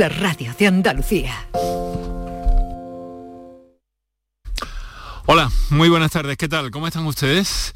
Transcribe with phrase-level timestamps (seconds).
[0.00, 1.46] La radio de Andalucía.
[5.26, 6.38] Hola, muy buenas tardes.
[6.38, 6.70] ¿Qué tal?
[6.70, 7.74] ¿Cómo están ustedes?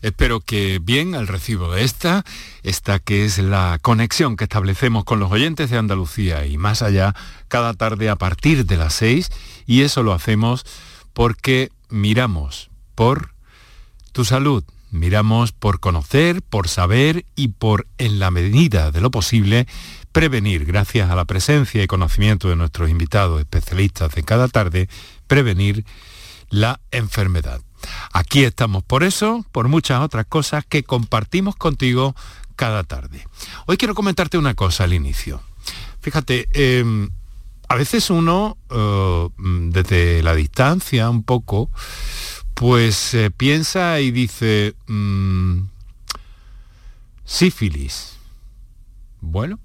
[0.00, 2.24] Espero que bien al recibo de esta,
[2.62, 7.12] esta que es la conexión que establecemos con los oyentes de Andalucía y más allá
[7.48, 9.32] cada tarde a partir de las seis
[9.66, 10.64] y eso lo hacemos
[11.12, 13.30] porque miramos por
[14.12, 14.62] tu salud,
[14.92, 19.66] miramos por conocer, por saber y por, en la medida de lo posible,
[20.14, 24.88] prevenir, gracias a la presencia y conocimiento de nuestros invitados especialistas de cada tarde,
[25.26, 25.84] prevenir
[26.50, 27.60] la enfermedad.
[28.12, 32.14] Aquí estamos por eso, por muchas otras cosas que compartimos contigo
[32.54, 33.26] cada tarde.
[33.66, 35.42] Hoy quiero comentarte una cosa al inicio.
[36.00, 37.10] Fíjate, em,
[37.68, 41.70] a veces uno, eh, desde la distancia un poco,
[42.54, 45.58] pues eh, piensa y dice, mm,
[47.24, 48.16] sífilis.
[49.20, 49.58] Bueno,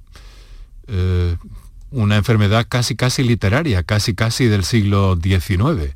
[0.89, 1.37] eh,
[1.91, 5.95] una enfermedad casi casi literaria, casi casi del siglo XIX.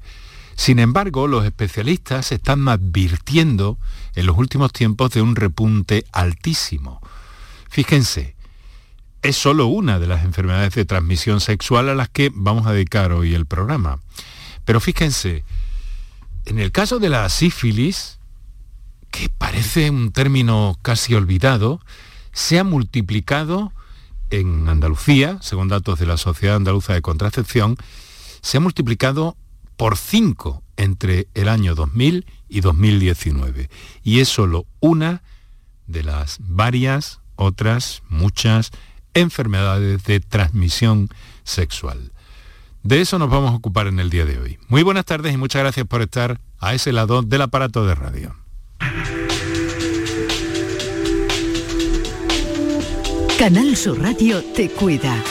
[0.55, 3.77] Sin embargo, los especialistas están advirtiendo
[4.15, 7.01] en los últimos tiempos de un repunte altísimo.
[7.69, 8.35] Fíjense,
[9.23, 13.11] es solo una de las enfermedades de transmisión sexual a las que vamos a dedicar
[13.11, 13.99] hoy el programa.
[14.65, 15.43] Pero fíjense,
[16.45, 18.19] en el caso de la sífilis,
[19.11, 21.79] que parece un término casi olvidado,
[22.31, 23.71] se ha multiplicado
[24.33, 27.77] en Andalucía, según datos de la Sociedad Andaluza de Contracepción,
[28.41, 29.37] se ha multiplicado
[29.77, 33.69] por 5 entre el año 2000 y 2019.
[34.03, 35.21] Y es solo una
[35.85, 38.71] de las varias otras, muchas
[39.13, 41.09] enfermedades de transmisión
[41.43, 42.11] sexual.
[42.81, 44.57] De eso nos vamos a ocupar en el día de hoy.
[44.67, 48.35] Muy buenas tardes y muchas gracias por estar a ese lado del aparato de radio.
[53.43, 55.21] Canal Sur Radio te cuida.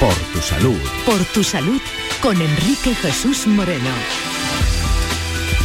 [0.00, 0.78] Por tu salud.
[1.04, 1.78] Por tu salud
[2.22, 3.90] con Enrique Jesús Moreno.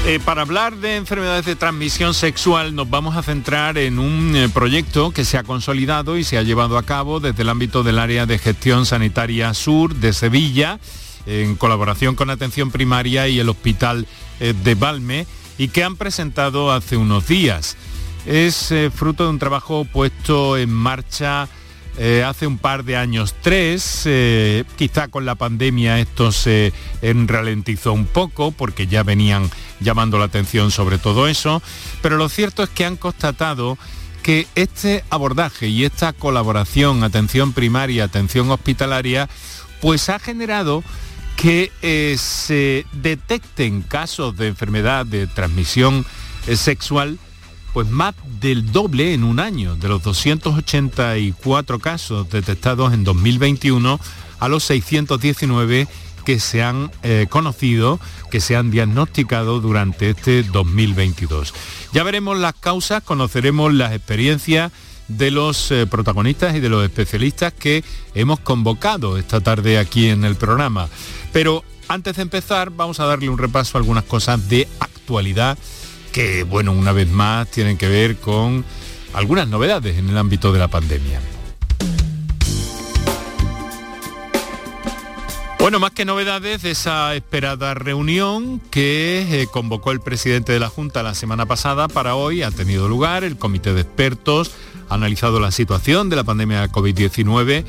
[0.06, 4.50] Eh, para hablar de enfermedades de transmisión sexual nos vamos a centrar en un eh,
[4.50, 7.98] proyecto que se ha consolidado y se ha llevado a cabo desde el ámbito del
[7.98, 10.82] área de gestión sanitaria sur de Sevilla,
[11.26, 14.06] en colaboración con Atención Primaria y el Hospital
[14.42, 15.28] eh, de Balme,
[15.58, 17.78] y que han presentado hace unos días.
[18.26, 21.48] Es fruto de un trabajo puesto en marcha
[21.98, 26.74] eh, hace un par de años, tres, eh, quizá con la pandemia esto se
[27.04, 29.48] ralentizó un poco porque ya venían
[29.80, 31.62] llamando la atención sobre todo eso,
[32.02, 33.78] pero lo cierto es que han constatado
[34.24, 39.30] que este abordaje y esta colaboración, atención primaria, atención hospitalaria,
[39.80, 40.84] pues ha generado
[41.36, 46.08] que eh, se detecten casos de enfermedad de transmisión
[46.56, 47.20] sexual
[47.74, 54.00] pues más del doble en un año, de los 284 casos detectados en 2021
[54.40, 55.88] a los 619
[56.24, 58.00] que se han eh, conocido,
[58.32, 61.54] que se han diagnosticado durante este 2022.
[61.92, 64.72] Ya veremos las causas, conoceremos las experiencias
[65.08, 67.84] de los eh, protagonistas y de los especialistas que
[68.16, 70.88] hemos convocado esta tarde aquí en el programa.
[71.34, 75.58] Pero antes de empezar, vamos a darle un repaso a algunas cosas de actualidad
[76.14, 78.64] que, bueno, una vez más tienen que ver con
[79.14, 81.20] algunas novedades en el ámbito de la pandemia.
[85.60, 90.70] Bueno, más que novedades de esa esperada reunión que eh, convocó el presidente de la
[90.70, 93.24] Junta la semana pasada para hoy ha tenido lugar.
[93.24, 94.52] El comité de expertos
[94.90, 97.64] ha analizado la situación de la pandemia de COVID-19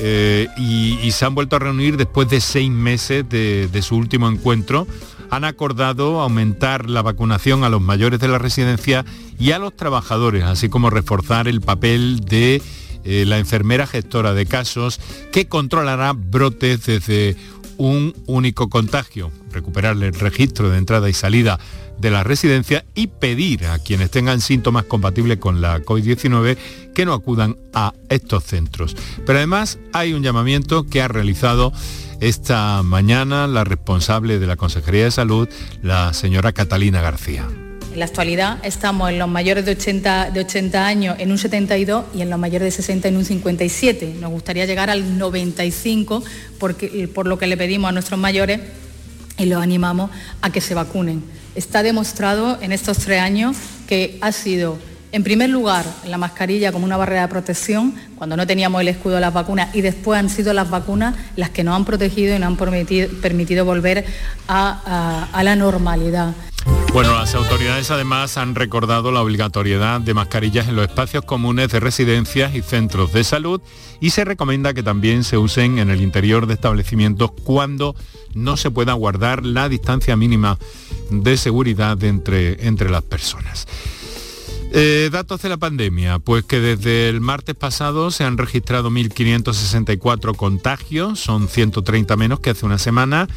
[0.00, 4.86] eh, y, se han vuelto a reunir después de seis meses de su último encuentro
[5.30, 9.04] han acordado aumentar la vacunación a los mayores de la residencia
[9.38, 12.62] y a los trabajadores, así como reforzar el papel de
[13.04, 15.00] eh, la enfermera gestora de casos
[15.32, 17.36] que controlará brotes desde
[17.78, 21.58] un único contagio, recuperar el registro de entrada y salida
[21.98, 26.56] de la residencia y pedir a quienes tengan síntomas compatibles con la COVID-19
[26.94, 28.96] que no acudan a estos centros.
[29.24, 31.72] Pero además hay un llamamiento que ha realizado
[32.20, 35.48] esta mañana la responsable de la Consejería de Salud,
[35.82, 37.46] la señora Catalina García.
[37.92, 42.04] En la actualidad estamos en los mayores de 80, de 80 años en un 72
[42.14, 44.16] y en los mayores de 60 en un 57.
[44.20, 46.22] Nos gustaría llegar al 95
[46.58, 48.60] porque, por lo que le pedimos a nuestros mayores
[49.38, 50.10] y los animamos
[50.42, 51.24] a que se vacunen.
[51.54, 54.78] Está demostrado en estos tres años que ha sido
[55.12, 59.14] en primer lugar, la mascarilla como una barrera de protección, cuando no teníamos el escudo
[59.14, 62.38] de las vacunas, y después han sido las vacunas las que nos han protegido y
[62.38, 64.04] nos han permitido, volver
[64.48, 66.34] a, la normalidad.
[66.92, 71.78] Bueno, las autoridades además han recordado la obligatoriedad de mascarillas en los espacios comunes de
[71.78, 73.60] residencias y centros de salud
[74.00, 77.94] y se recomienda que también se usen en el interior de establecimientos cuando
[78.34, 80.58] no se pueda guardar la distancia mínima
[81.10, 83.66] de seguridad entre, entre las personas.
[84.72, 90.36] Eh, datos de la pandemia, pues que desde el martes pasado se han registrado 1.564
[90.36, 93.28] contagios, son 130 menos que hace una semana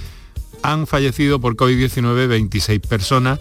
[0.63, 3.39] han fallecido por COVID-19 26 personas.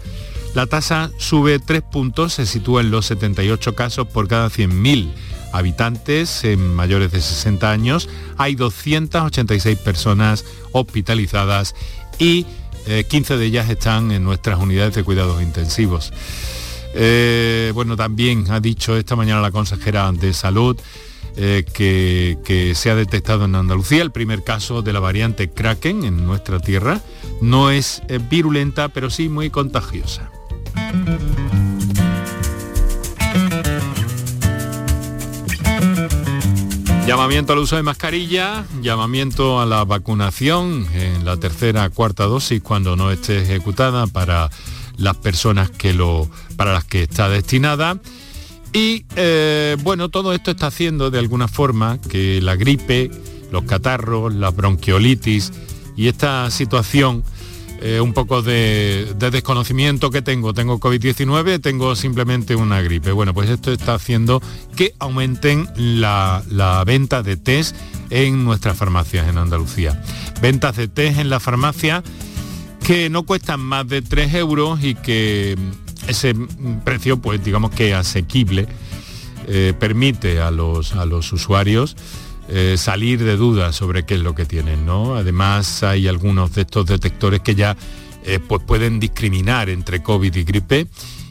[0.55, 5.11] La tasa sube 3 puntos, se sitúa en los 78 casos por cada 100.000
[5.51, 8.09] habitantes en mayores de 60 años.
[8.37, 11.75] Hay 286 personas hospitalizadas
[12.17, 12.45] y
[13.09, 16.11] 15 eh, de ellas están en nuestras unidades de cuidados intensivos.
[16.93, 20.77] Eh, bueno, también ha dicho esta mañana la consejera de salud
[21.35, 26.25] eh, que, se ha detectado en Andalucía, el primer caso de la variante Kraken en
[26.25, 27.01] nuestra tierra.
[27.41, 30.29] No es eh, virulenta, pero sí muy contagiosa.
[37.07, 42.95] Llamamiento al uso de mascarilla, llamamiento a la vacunación en la tercera, cuarta dosis cuando
[42.95, 44.51] no esté ejecutada para
[44.99, 47.99] las personas que lo, para las que está destinada
[48.73, 53.09] y eh, bueno, todo esto está haciendo de alguna forma que la gripe,
[53.51, 55.51] los catarros, la bronquiolitis
[55.95, 57.23] y esta situación,
[57.81, 63.11] eh, un poco de, desconocimiento que tengo, tengo COVID-19, tengo simplemente una gripe.
[63.11, 64.41] Bueno, pues esto está haciendo
[64.75, 67.75] que aumenten la, la venta de test
[68.11, 69.99] en nuestras farmacias en Andalucía.
[70.41, 72.03] Ventas de test en la farmacia
[72.89, 75.55] que no cuestan más de 3 euros y que
[76.07, 76.33] ese
[76.83, 78.67] precio, pues digamos que asequible,
[79.47, 81.95] eh, permite a los, a los usuarios
[82.47, 84.87] eh, salir de dudas sobre qué es lo que tienen.
[84.87, 85.13] ¿no?
[85.13, 87.77] Además hay algunos de estos detectores que ya
[88.23, 90.87] eh, pues pueden discriminar entre COVID y gripe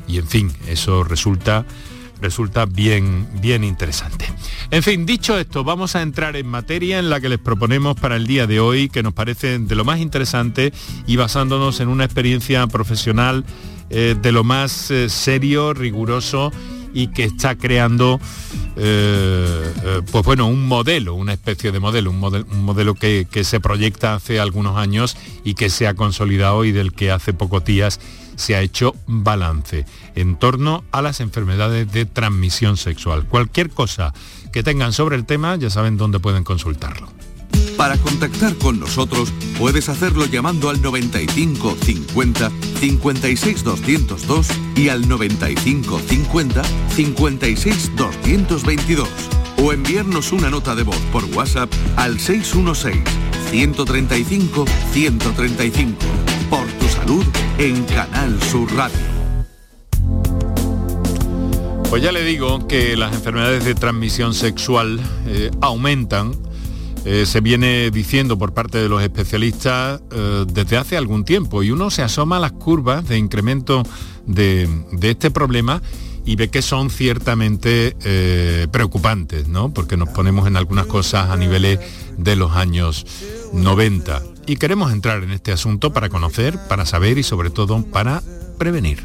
[0.07, 1.67] y en fin, eso resulta
[2.21, 4.27] resulta bien, bien interesante.
[4.71, 8.17] En fin, dicho esto, vamos a entrar en materia en la que les proponemos para
[8.17, 10.73] el día de hoy, que nos parece de lo más interesante
[11.07, 13.45] y basándonos en una experiencia profesional
[13.91, 16.53] eh, de lo más eh, serio, riguroso
[16.93, 18.19] y que está creando
[18.77, 19.73] eh,
[20.11, 24.41] pues bueno un modelo una especie de modelo un, modelo, que, que, se proyecta hace
[24.41, 28.01] algunos años y que se ha consolidado y del que hace pocos días
[28.39, 33.27] se ha hecho balance en torno a las enfermedades de transmisión sexual.
[33.27, 34.15] Cualquier cosa
[34.53, 37.09] que tengan sobre el tema ya saben dónde pueden consultarlo.
[37.77, 42.51] Para contactar con nosotros puedes hacerlo llamando al 95 50
[42.81, 49.09] 56 202 y al 95 50 56 222
[49.63, 53.03] o enviarnos una nota de voz por WhatsApp al 616
[53.51, 56.38] 135 135.
[56.51, 57.25] Por tu salud
[57.59, 58.99] en Canal Sur Radio.
[61.91, 66.35] Pues ya le digo que las enfermedades de transmisión sexual eh, aumentan
[67.05, 71.71] eh, se viene diciendo por parte de los especialistas eh, desde hace algún tiempo y
[71.71, 73.83] uno se asoma a las curvas de incremento
[74.27, 74.69] de,
[75.03, 75.83] este problema
[76.25, 77.97] y ve que son ciertamente
[78.71, 79.73] preocupantes, ¿no?
[79.73, 81.79] Porque nos ponemos en algunas cosas a niveles
[82.19, 83.07] de los años
[83.55, 84.38] 90.
[84.49, 88.23] Y queremos entrar en este asunto para conocer, para saber y sobre todo para
[88.57, 89.05] prevenir.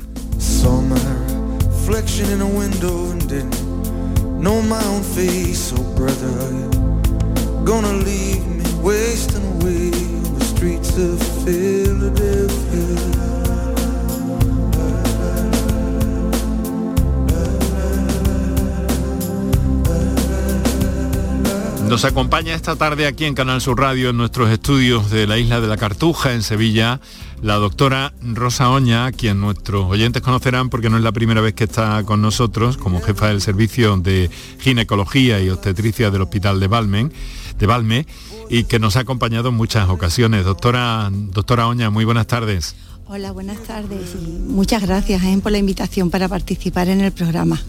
[21.94, 25.62] Nos acompaña esta tarde aquí en Canal Sur Radio en nuestros estudios de la isla
[25.62, 27.00] de la Cartuja en Sevilla
[27.44, 31.66] la doctora Rosa Oña, quien nuestros oyentes conocerán porque no es la primera vez que
[31.66, 37.14] está con nosotros como jefa del servicio de ginecología y obstetricia del Hospital de Balmen
[37.60, 38.08] de Valme
[38.50, 40.46] y que nos ha acompañado en muchas ocasiones.
[40.46, 42.76] Doctora, doctora Oña, muy buenas tardes.
[43.06, 47.62] Hola, buenas tardes y muchas gracias eh, por la invitación para participar en el programa.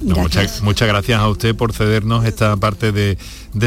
[0.63, 3.19] muchas, gracias a usted por cedernos esta parte de,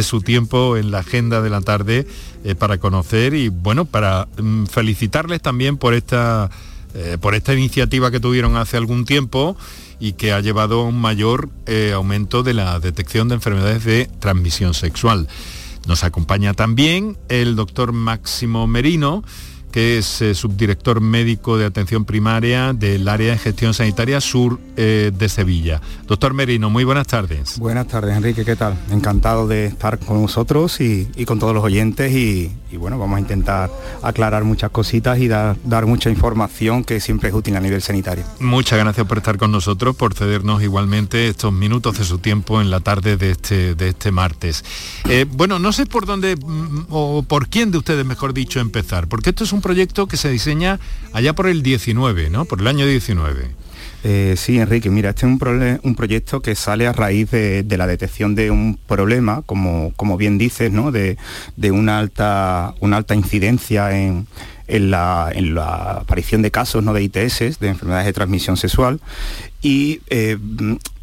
[0.02, 2.08] su tiempo en la agenda de la tarde
[2.46, 6.50] eh, para conocer y bueno, para mm, felicitarles también por esta,
[6.94, 9.58] eh, por esta iniciativa que tuvieron hace algún tiempo
[10.00, 11.50] y que ha llevado a un mayor
[11.94, 15.28] aumento de la detección de enfermedades de transmisión sexual.
[15.86, 19.24] Nos acompaña también el doctor Máximo Merino,
[19.78, 25.12] que es eh, subdirector médico de atención primaria del área de gestión sanitaria sur eh,
[25.16, 25.82] de Sevilla.
[26.08, 27.60] Doctor Merino, muy buenas tardes.
[27.60, 28.76] Buenas tardes, Enrique, ¿qué tal?
[28.90, 33.70] Encantado de estar con vosotros y, con todos los oyentes y, bueno, vamos a intentar
[34.02, 38.24] aclarar muchas cositas y dar, dar mucha información que siempre es útil a nivel sanitario.
[38.40, 42.72] Muchas gracias por estar con nosotros, por cedernos igualmente estos minutos de su tiempo en
[42.72, 44.66] la tarde de este, de este martes.
[45.08, 49.08] Eh, bueno, no sé por dónde mm, o por quién de ustedes, mejor dicho, empezar,
[49.08, 50.80] porque esto es un proyecto que se diseña
[51.12, 52.46] allá por el 19, ¿no?
[52.46, 53.50] Por el año 19.
[54.06, 57.86] Eh, sí, Enrique, mira, este es un, un proyecto que sale a raíz de, la
[57.86, 60.94] detección de un problema, como, como bien dices, ¿no?
[60.94, 61.18] de,
[61.70, 64.26] una, alta, una alta incidencia en,
[64.68, 66.94] la, aparición de casos ¿no?
[66.94, 69.02] de ITS, de enfermedades de transmisión sexual,
[69.62, 70.38] y eh,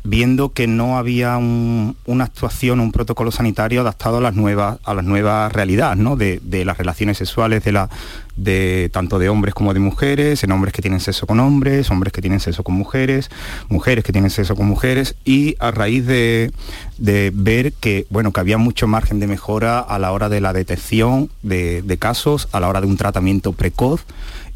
[0.04, 5.04] viendo que no había una actuación, un protocolo sanitario adaptado a las nuevas, a las
[5.04, 6.14] nuevas realidades, ¿no?
[6.14, 11.00] de, las relaciones sexuales de, tanto de hombres como de mujeres, en hombres que tienen
[11.00, 13.30] sexo con hombres, hombres que tienen sexo con mujeres,
[13.70, 16.52] mujeres que tienen sexo con mujeres, y a raíz de,
[16.99, 21.30] ver que, bueno, que había mucho margen de mejora a la hora de la detección
[21.42, 24.04] de, de casos, a la hora de un tratamiento precoz,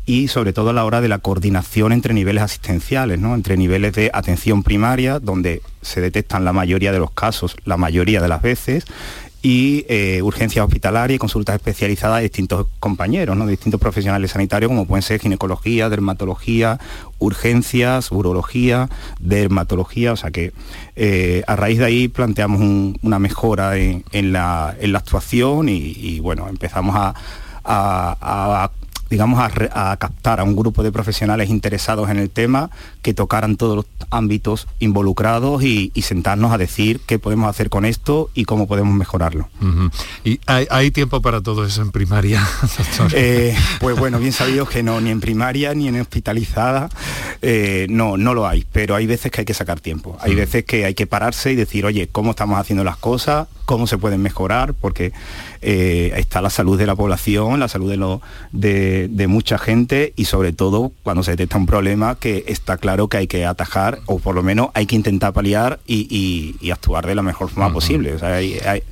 [0.08, 3.34] y sobre todo a la hora de la coordinación entre niveles asistenciales, ¿no?
[3.34, 8.22] entre niveles de atención primaria, donde se detectan la mayoría de los casos, la mayoría
[8.22, 8.86] de las veces,
[9.42, 13.44] y eh, urgencias hospitalarias consultas especializadas de distintos compañeros, ¿no?
[13.44, 16.80] de distintos profesionales sanitarios, como pueden ser ginecología, dermatología,
[17.18, 18.88] urgencias, urología,
[19.20, 20.54] dermatología, o sea que
[20.96, 22.62] eh, a raíz de ahí planteamos
[23.02, 28.70] una mejora en, la, actuación y, bueno, empezamos a
[29.10, 32.70] digamos, a, captar a un grupo de profesionales interesados en el tema,
[33.02, 38.30] que tocaran todos los ámbitos involucrados y, sentarnos a decir qué podemos hacer con esto
[38.32, 39.50] y cómo podemos mejorarlo.
[40.24, 42.42] ¿Y hay, tiempo para todo eso en primaria,
[43.12, 46.88] eh, pues bueno, bien sabido que no, ni en primaria ni en hospitalizada,
[47.42, 50.16] eh, no, no lo hay, pero hay veces que hay que sacar tiempo.
[50.20, 53.48] Hay veces que hay que pararse y decir, oye, ¿cómo estamos haciendo las cosas?
[53.64, 54.74] ¿Cómo se pueden mejorar?
[54.74, 55.12] Porque
[55.62, 58.20] eh, está la salud de la población, la salud de, lo,
[58.52, 63.18] de, mucha gente y sobre todo cuando se detecta un problema que está claro que
[63.18, 67.22] hay que atajar o por lo menos hay que intentar paliar y, actuar de la
[67.22, 68.16] mejor forma posible.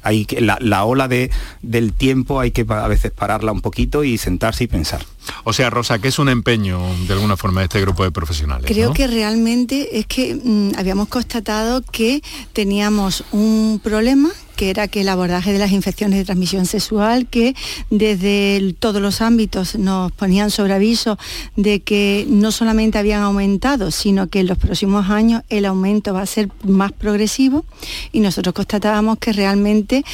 [0.02, 1.30] hay, la, la, ola de,
[1.62, 5.04] del tiempo hay que a veces pararla un poquito y sentarse y pensar.
[5.44, 8.66] O sea, Rosa, que es un empeño de alguna forma de este grupo de profesionales.
[8.66, 15.02] Creo que realmente es que mm, habíamos constatado que teníamos un problema que era que
[15.02, 17.54] el abordaje de las infecciones de transmisión sexual, que
[17.90, 21.18] desde todos los ámbitos nos ponían sobre aviso
[21.56, 26.22] de que no solamente habían aumentado, sino que en los próximos años el aumento va
[26.22, 27.64] a ser más progresivo
[28.12, 30.04] y nosotros constatábamos que realmente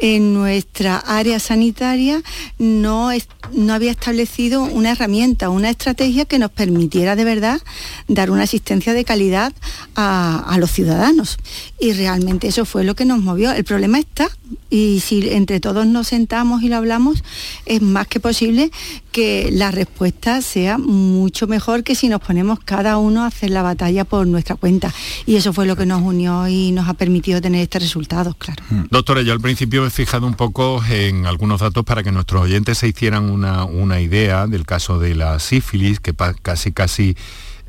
[0.00, 2.22] en nuestra área sanitaria
[2.58, 3.10] no,
[3.52, 7.60] no había establecido una herramienta, una estrategia que nos permitiera de verdad
[8.08, 9.52] dar una asistencia de calidad
[9.94, 11.38] a, a los ciudadanos.
[11.78, 13.52] Y realmente eso fue lo que nos movió.
[13.52, 14.28] El problema está
[14.68, 17.22] y si entre todos nos sentamos y lo hablamos,
[17.66, 18.70] es más que posible
[19.12, 23.62] que la respuesta sea mucho mejor que si nos ponemos cada uno a hacer la
[23.62, 24.92] batalla por nuestra cuenta.
[25.24, 28.62] Y eso fue lo que nos unió y nos ha permitido tener este resultado, claro.
[28.70, 28.84] Mm.
[28.90, 32.78] Doctora, yo al principio he fijado un poco en algunos datos para que nuestros oyentes
[32.78, 37.16] se hicieran una, una idea del caso de la sífilis, que casi casi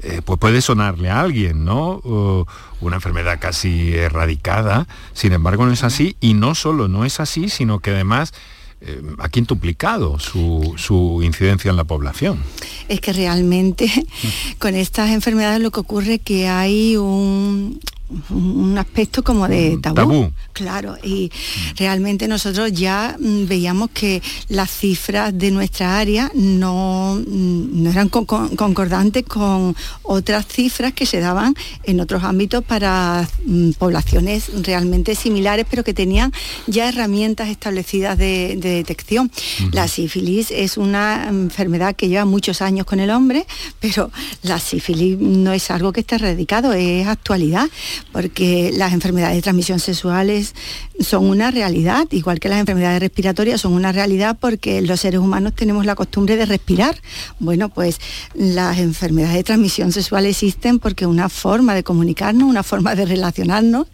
[0.04, 2.46] eh, pues puede sonarle a alguien, ¿no?
[2.82, 4.88] una enfermedad casi erradicada.
[5.14, 6.16] Sin embargo, no es así.
[6.20, 8.34] Y no solo no es así, sino que además
[8.80, 12.44] eh, ha quintuplicado su, su, incidencia en la población.
[12.88, 13.92] Es que realmente
[14.60, 17.80] con estas enfermedades lo que ocurre es que hay un,
[18.30, 20.32] un aspecto como de tabú.
[20.54, 21.32] Claro, y
[21.76, 28.10] realmente nosotros ya mm, veíamos que las cifras de nuestra área no, mm, no eran
[28.10, 35.66] concordantes con otras cifras que se daban en otros ámbitos para mm, poblaciones realmente similares,
[35.70, 36.32] pero que tenían
[36.66, 39.32] ya herramientas establecidas de, detección.
[39.72, 43.46] La sífilis es una enfermedad que lleva muchos años con el hombre,
[43.80, 44.12] pero
[44.44, 47.68] la sífilis no es algo que esté erradicado, es actualidad
[48.12, 50.54] porque las enfermedades de transmisión sexuales
[51.00, 55.54] son una realidad, igual que las enfermedades respiratorias son una realidad porque los seres humanos
[55.56, 57.00] tenemos la costumbre de respirar.
[57.40, 58.00] Bueno, pues
[58.34, 63.88] las enfermedades de transmisión sexual existen porque una forma de comunicarnos, una forma de relacionarnos,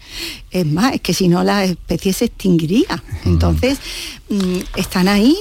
[0.52, 3.04] es más, es que si no la especie se extinguiría.
[3.26, 3.80] Entonces,
[4.30, 5.36] mm, están ahí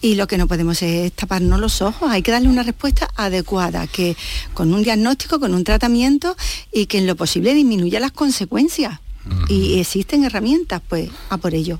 [0.00, 3.86] y lo que no podemos es taparnos los ojos, hay que darle una respuesta adecuada,
[3.86, 4.16] que
[4.54, 6.36] con un diagnóstico, con un tratamiento
[6.72, 9.00] y que en lo posible disminuya las consecuencias
[9.48, 11.78] y existen herramientas, pues a por ello.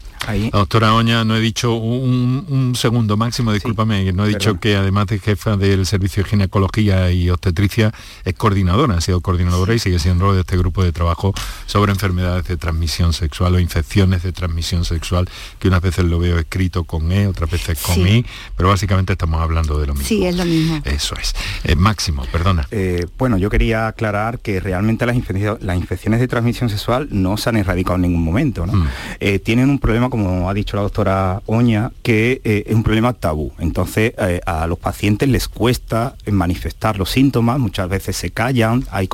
[0.52, 5.18] Doctora Oña, no he dicho un, segundo máximo, discúlpame, no he dicho que además de
[5.18, 10.34] jefa del Servicio de Ginecología y Obstetricia, es coordinadora, ha sido coordinadora y sigue siendo
[10.34, 11.32] de este grupo de trabajo
[11.66, 15.28] sobre enfermedades de transmisión sexual o infecciones de transmisión sexual,
[15.58, 18.26] que unas veces lo veo escrito con E, otras veces con I,
[18.56, 20.08] pero básicamente estamos hablando de lo mismo.
[20.08, 20.82] Sí, es lo mismo.
[20.84, 21.34] Eso es.
[21.64, 22.68] Eh, máximo, perdona.
[22.70, 25.16] Eh, bueno, yo quería aclarar que realmente las,
[25.60, 28.66] las infecciones de transmisión sexual no se han erradicado en ningún momento.
[28.66, 28.72] ¿no?
[28.72, 28.88] Mm.
[29.20, 33.52] Eh, tienen un problema, como ha dicho la doctora Oña, que es un problema tabú.
[33.58, 34.12] Entonces,
[34.46, 39.08] a los pacientes les cuesta manifestar los síntomas, muchas veces se callan, hay,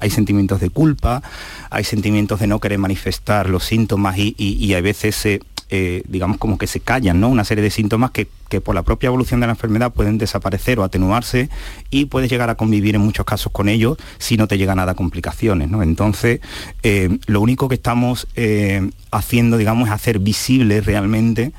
[0.00, 1.22] hay sentimientos de culpa,
[1.70, 5.40] hay sentimientos de no querer manifestar los síntomas y, y a veces se
[5.72, 7.28] eh, digamos, como que se callan, ¿no?
[7.28, 8.26] Una serie de síntomas que,
[8.60, 11.48] por la propia evolución de la enfermedad pueden desaparecer o atenuarse
[11.90, 14.92] y puedes llegar a convivir en muchos casos con ellos si no te llega nada
[14.92, 15.82] a complicaciones, ¿no?
[15.82, 16.40] Entonces,
[16.82, 21.52] eh, lo único que estamos eh, haciendo, digamos, es hacer visible realmente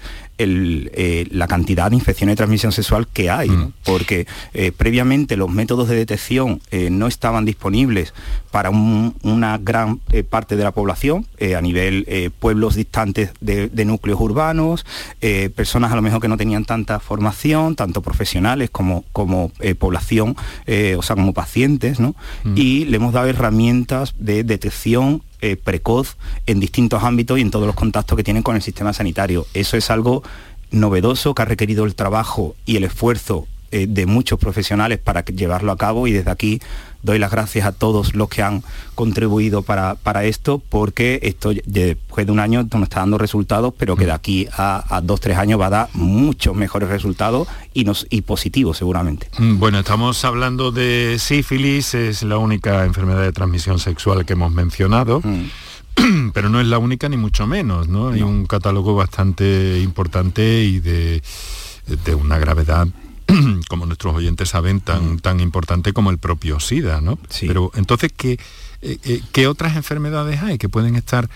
[0.43, 3.73] eh, la cantidad de infecciones de transmisión sexual que hay, mm.
[3.83, 8.13] porque eh, previamente los métodos de detección eh, no estaban disponibles
[8.51, 11.25] para una gran parte de la población,
[11.57, 14.85] a nivel pueblos distantes de, núcleos urbanos,
[15.55, 20.35] personas a lo mejor que no tenían tanta formación, tanto profesionales como, como población,
[20.97, 22.13] o sea, como pacientes, ¿no?
[22.43, 22.53] Mm.
[22.57, 27.65] Y le hemos dado herramientas de detección eh, precoz en distintos ámbitos y en todos
[27.65, 29.45] los contactos que tienen con el sistema sanitario.
[29.53, 30.23] Eso es algo
[30.71, 35.71] novedoso que ha requerido el trabajo y el esfuerzo eh, de muchos profesionales para llevarlo
[35.71, 36.61] a cabo y desde aquí
[37.03, 38.63] doy las gracias a todos los que han
[38.95, 44.05] contribuido para, esto porque esto después de un año nos está dando resultados pero que
[44.05, 48.21] de aquí a, dos tres años va a dar muchos mejores resultados y, nos, y
[48.21, 49.27] positivos seguramente.
[49.37, 54.51] Mm, bueno estamos hablando de sífilis es la única enfermedad de transmisión sexual que hemos
[54.51, 56.31] mencionado mm.
[56.33, 60.79] pero no es la única ni mucho menos no hay un catálogo bastante importante y
[60.79, 61.21] de
[62.05, 62.87] de una gravedad
[63.67, 65.19] como nuestros oyentes saben, tan, mm.
[65.19, 67.17] tan importante como el propio SIDA, ¿no?
[67.39, 68.39] Pero entonces, ¿qué,
[68.81, 71.29] eh, eh, ¿qué otras enfermedades hay que pueden estar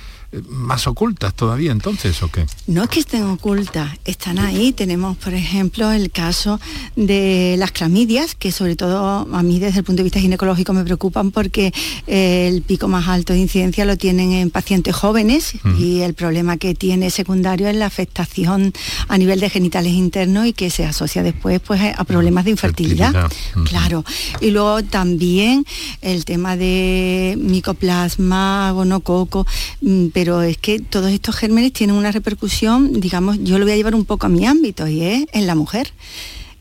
[0.50, 2.46] más ocultas todavía entonces o qué?
[2.68, 4.72] No es que estén ocultas, están ahí.
[4.74, 6.60] Tenemos, por ejemplo, el caso
[6.96, 10.84] de las clamidias, que sobre todo a mí desde el punto de vista ginecológico me
[10.84, 11.74] preocupan porque
[12.08, 16.58] eh, el pico más alto de incidencia lo tienen en pacientes jóvenes y el problema
[16.58, 18.74] que tiene secundario es la afectación
[19.08, 23.30] a nivel de genitales internos y que se asocia después pues, a problemas de infertilidad.
[23.66, 24.04] Claro.
[24.42, 25.66] Y luego también
[26.02, 29.46] el tema de micoplasma, gonococo,
[29.82, 33.76] mm, pero es que todos estos gérmenes tienen una repercusión, digamos, yo lo voy a
[33.76, 35.92] llevar un poco a mi ámbito y es en la mujer.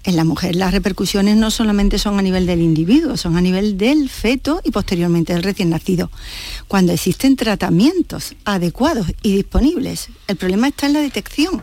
[0.02, 3.78] En la mujer las repercusiones no solamente son a nivel del individuo, son a nivel
[3.78, 6.10] del feto y posteriormente del recién nacido.
[6.66, 11.62] Cuando existen tratamientos adecuados y disponibles, el problema está en la detección.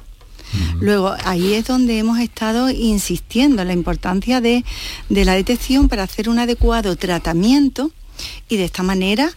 [0.79, 4.63] Luego, ahí es donde hemos estado insistiendo en la importancia de,
[5.09, 7.91] de la detección para hacer un adecuado tratamiento
[8.47, 9.33] y de esta manera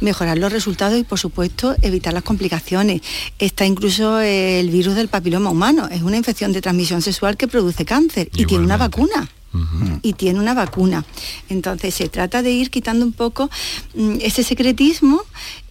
[0.00, 3.02] mejorar los resultados y por supuesto evitar las complicaciones.
[3.38, 7.84] Está incluso el virus del papiloma humano, es una infección de transmisión sexual que produce
[7.84, 9.28] cáncer y tiene una vacuna.
[10.02, 11.04] y tiene una vacuna.
[11.48, 13.50] Entonces se trata de ir quitando un poco
[13.94, 15.22] mm, ese secretismo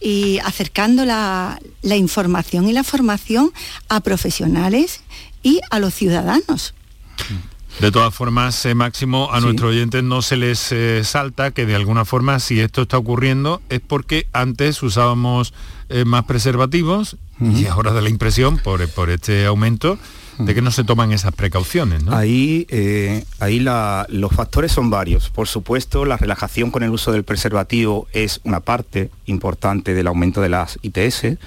[0.01, 3.53] y acercando la, información y la formación
[3.87, 5.01] a profesionales
[5.43, 6.73] y a los ciudadanos.
[7.79, 11.75] De todas formas, eh, Máximo, a nuestros oyentes no se les eh, salta que de
[11.75, 15.53] alguna forma si esto está ocurriendo es porque antes usábamos
[15.89, 19.99] eh, más preservativos y ahora da la impresión por, por este aumento
[20.37, 22.03] de que no se toman esas precauciones.
[22.07, 25.29] Ahí, eh, ahí los factores son varios.
[25.29, 30.41] Por supuesto, la relajación con el uso del preservativo es una parte importante del aumento
[30.41, 31.37] de las ITS,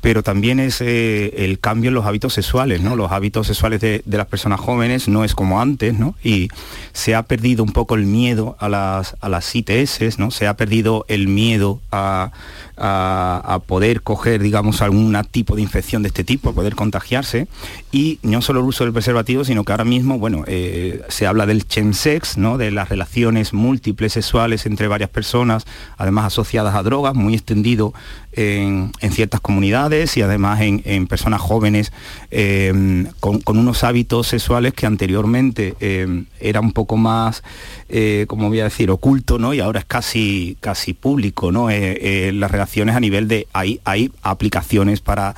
[0.00, 2.80] pero también es eh, el cambio en los hábitos sexuales.
[2.80, 2.96] ¿no?
[2.96, 6.14] Los hábitos sexuales de, las personas jóvenes no es como antes, ¿no?
[6.22, 6.48] y
[6.92, 10.30] se ha perdido un poco el miedo a las, a las ITS, ¿no?
[10.30, 12.32] se ha perdido el miedo a,
[12.78, 17.48] a, poder coger, digamos, algún tipo de infección de este tipo, a poder contagiarse,
[17.92, 21.46] y no solo el uso del preservativo, sino que ahora mismo, bueno, eh, se habla
[21.46, 22.58] del chemsex, ¿no?
[22.58, 27.94] de las relaciones múltiples sexuales entre varias personas, además asociadas a drogas, muy extendido
[28.32, 31.92] en, ciertas comunidades y además en, personas jóvenes
[32.30, 37.42] eh, con, unos hábitos sexuales que anteriormente eh, era un poco más,
[38.26, 39.54] como voy a decir, oculto, ¿no?
[39.54, 41.68] Y ahora es casi, casi público, ¿no?
[41.68, 45.34] las relaciones a nivel de, hay, hay aplicaciones para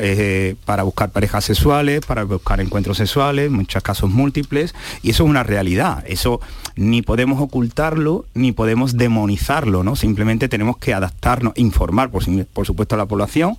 [0.00, 5.30] eh, para buscar parejas sexuales, para buscar encuentros sexuales, muchos casos múltiples, y eso es
[5.30, 6.04] una realidad.
[6.06, 6.40] Eso
[6.76, 9.94] ni podemos ocultarlo, ni podemos demonizarlo, ¿no?
[9.96, 12.24] Simplemente tenemos que adaptarnos, informar, por,
[12.66, 13.56] supuesto, a la población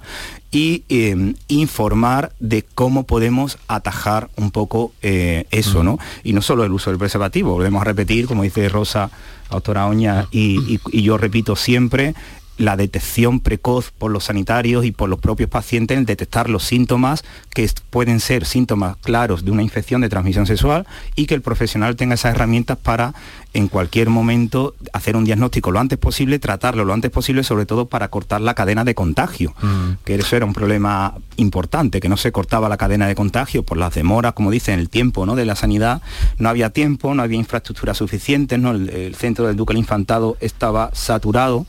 [0.52, 5.98] y em, informar de cómo podemos atajar un poco eh, eso, ¿no?
[6.24, 9.10] Y no solo el uso del preservativo, volvemos a repetir, como dice Rosa,
[9.50, 12.16] autora Oña, y yo repito siempre,
[12.58, 17.24] la detección precoz por los sanitarios y por los propios pacientes en detectar los síntomas
[17.54, 21.96] que pueden ser síntomas claros de una infección de transmisión sexual y que el profesional
[21.96, 23.14] tenga esas herramientas para
[23.54, 27.86] en cualquier momento hacer un diagnóstico lo antes posible, tratarlo lo antes posible, sobre todo
[27.86, 30.04] para cortar la cadena de contagio, mm.
[30.04, 33.78] que eso era un problema importante, que no se cortaba la cadena de contagio por
[33.78, 35.36] las demoras, como dicen, el tiempo ¿no?
[35.36, 36.02] de la sanidad,
[36.38, 38.72] no había tiempo, no había infraestructura suficiente, ¿no?
[38.72, 41.66] el, el centro del Duque del Infantado estaba saturado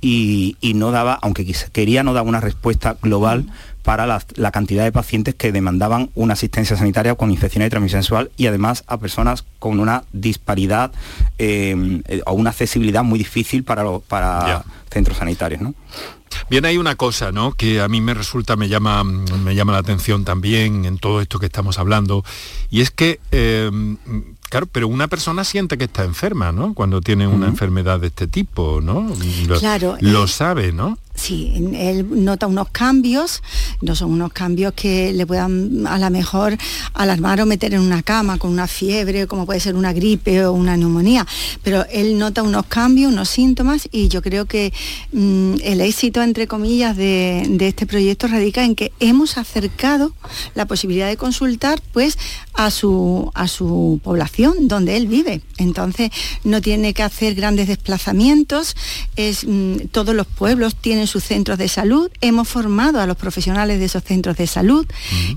[0.00, 3.46] y, no daba, aunque quería, no daba una respuesta global
[3.82, 8.30] para la, cantidad de pacientes que demandaban una asistencia sanitaria con infecciones de transmisión sexual
[8.36, 10.92] y además a personas con una disparidad
[11.38, 15.62] em, eh, o una accesibilidad muy difícil para, para centros sanitarios.
[15.62, 15.74] ¿no?
[16.50, 17.52] Bien, hay una cosa, ¿no?
[17.52, 21.38] Que a mí me resulta, me llama, me llama la atención también en todo esto
[21.38, 22.24] que estamos hablando,
[22.70, 23.96] y es que em,
[24.48, 26.72] Claro, pero una persona siente que está enferma, ¿no?
[26.74, 29.12] Cuando tiene una enfermedad de este tipo, ¿no?
[29.58, 29.96] claro.
[30.00, 30.98] Lo eh, sabe, ¿no?
[31.18, 33.42] Sí, él nota unos cambios,
[33.82, 36.56] no son unos cambios que le puedan a lo mejor
[36.94, 40.52] alarmar o meter en una cama con una fiebre, como puede ser una gripe o
[40.52, 41.26] una neumonía,
[41.64, 44.72] pero él nota unos cambios, unos síntomas y yo creo que
[45.12, 50.12] mm, el éxito, entre comillas, de, este proyecto radica en que hemos acercado
[50.54, 52.16] la posibilidad de consultar pues
[52.54, 55.42] a su, a su población donde él vive.
[55.56, 56.10] Entonces
[56.44, 58.76] no tiene que hacer grandes desplazamientos,
[59.16, 63.78] es, mm, todos los pueblos tienen sus centros de salud, hemos formado a los profesionales
[63.78, 64.86] de esos centros de salud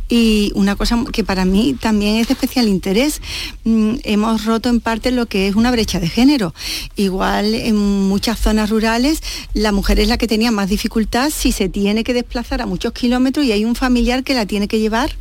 [0.09, 3.21] y una cosa que para mí también es de especial interés,
[3.63, 6.53] mm, hemos roto en parte lo que es una brecha de género.
[6.95, 9.21] Igual en muchas zonas rurales
[9.53, 12.93] la mujer es la que tenía más dificultad si se tiene que desplazar a muchos
[12.93, 15.15] kilómetros y hay un familiar que la tiene que llevar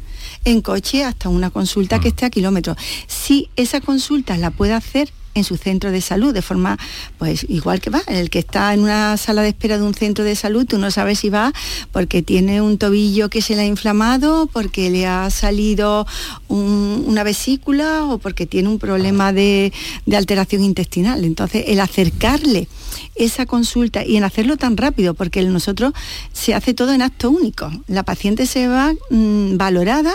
[0.44, 2.76] en coche hasta una consulta que esté a kilómetros.
[3.06, 6.78] Si esa consulta la puede hacer en su centro de salud, de forma,
[7.18, 10.24] pues igual que va, el que está en una sala de espera de un centro
[10.24, 11.52] de salud, tú no sabes si va
[11.92, 16.06] porque tiene un tobillo que se le ha inflamado, porque le ha salido
[16.48, 19.72] una vesícula o porque tiene un problema de,
[20.12, 21.24] alteración intestinal.
[21.24, 22.68] Entonces, el acercarle
[23.14, 25.92] esa consulta y en hacerlo tan rápido, porque nosotros
[26.32, 27.70] se hace todo en acto único.
[27.86, 30.14] La paciente se va mm, valorada,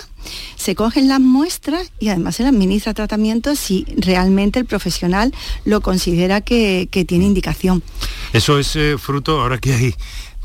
[0.55, 5.33] se cogen las muestras y además se le administra tratamiento si realmente el profesional
[5.65, 7.83] lo considera que, tiene indicación.
[8.33, 9.95] Eso es eh, fruto, ahora que hay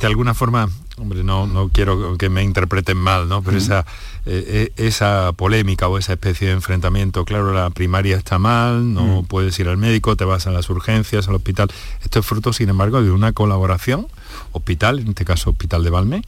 [0.01, 0.69] de alguna forma
[1.01, 3.43] hombre, no, no quiero que me interpreten mal, ¿no?
[3.43, 3.87] Pero esa,
[4.27, 9.25] eh, eh, esa polémica o esa especie de enfrentamiento, claro, la primaria está mal, no
[9.27, 11.69] puedes ir al médico, te vas a las urgencias, al hospital.
[12.03, 14.09] Esto es fruto, sin embargo, de una colaboración
[14.53, 16.23] hospital, en este caso Hospital de Valme,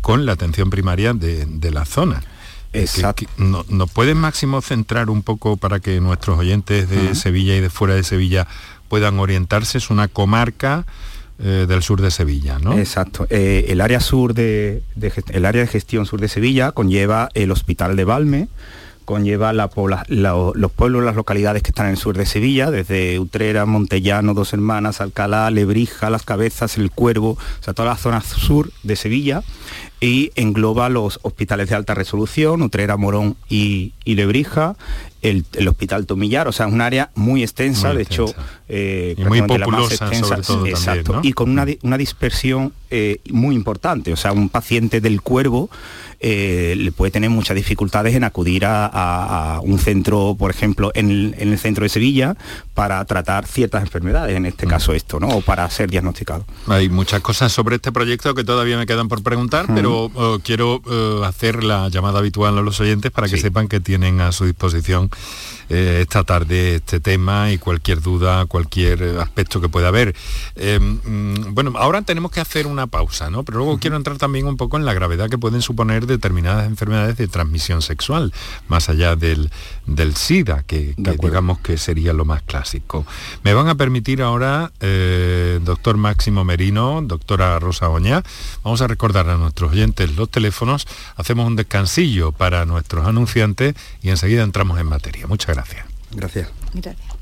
[0.00, 2.22] con la atención primaria de, la zona.
[2.80, 3.26] Exacto.
[3.36, 7.70] ¿Nos no pueden Máximo centrar un poco para que nuestros oyentes de Sevilla y de
[7.70, 8.46] fuera de Sevilla
[8.88, 9.78] puedan orientarse?
[9.78, 10.86] Es una comarca
[11.38, 12.78] eh, del sur de Sevilla, ¿no?
[12.78, 13.26] Exacto.
[13.28, 14.82] Eh, el área sur de,
[15.28, 18.48] el área de gestión sur de Sevilla conlleva el Hospital de Valme,
[19.06, 19.70] conlleva la,
[20.08, 24.52] los pueblos, las localidades que están en el sur de Sevilla, desde Utrera, Montellano, Dos
[24.52, 29.42] Hermanas, Alcalá, Lebrija, Las Cabezas, El Cuervo, o sea, toda la zona sur de Sevilla
[30.00, 34.76] y engloba los hospitales de alta resolución, Utrera, Morón y, Lebrija,
[35.22, 38.26] el, Hospital Tomillar, o sea, es un área muy extensa, de hecho,
[38.68, 44.16] eh, muy populosa, sobre todo exacto, y con una, una dispersión eh, muy importante, o
[44.16, 45.70] sea, un paciente del cuervo
[46.20, 51.58] eh, le puede tener muchas dificultades en acudir a, un centro, por ejemplo, en el,
[51.58, 52.36] centro de Sevilla,
[52.74, 54.68] para tratar ciertas enfermedades, en este mm.
[54.68, 55.28] caso esto, ¿no?
[55.28, 56.46] O para ser diagnosticado.
[56.68, 60.80] Hay muchas cosas sobre este proyecto que todavía me quedan por preguntar, pero eh, quiero
[61.24, 65.10] hacer la llamada habitual a los oyentes para que sepan que tienen a su disposición
[65.68, 70.14] eh, esta tarde este tema y cualquier duda, cualquier aspecto que pueda haber.
[70.54, 73.42] Eh, mm, bueno, ahora tenemos que hacer una pausa, ¿no?
[73.42, 77.16] Pero luego quiero entrar también un poco en la gravedad que pueden suponer determinadas enfermedades
[77.16, 78.32] de transmisión sexual,
[78.68, 79.50] más allá del,
[79.86, 83.06] del SIDA, que, digamos que sería lo más clásico.
[83.42, 88.22] Me van a permitir ahora, eh, doctor Máximo Merino, doctora Rosa Oña,
[88.62, 94.10] vamos a recordar a nuestros oyentes los teléfonos, hacemos un descansillo para nuestros anunciantes y
[94.10, 95.26] enseguida entramos en materia.
[95.26, 95.86] Muchas gracias.
[96.12, 96.48] Gracias.
[96.74, 97.16] Gracias.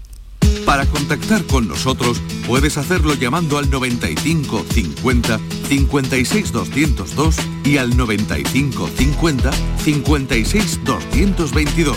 [0.67, 8.89] Para contactar con nosotros puedes hacerlo llamando al 95 50 56 202 y al 95
[8.89, 9.51] 50
[9.85, 11.97] 56 222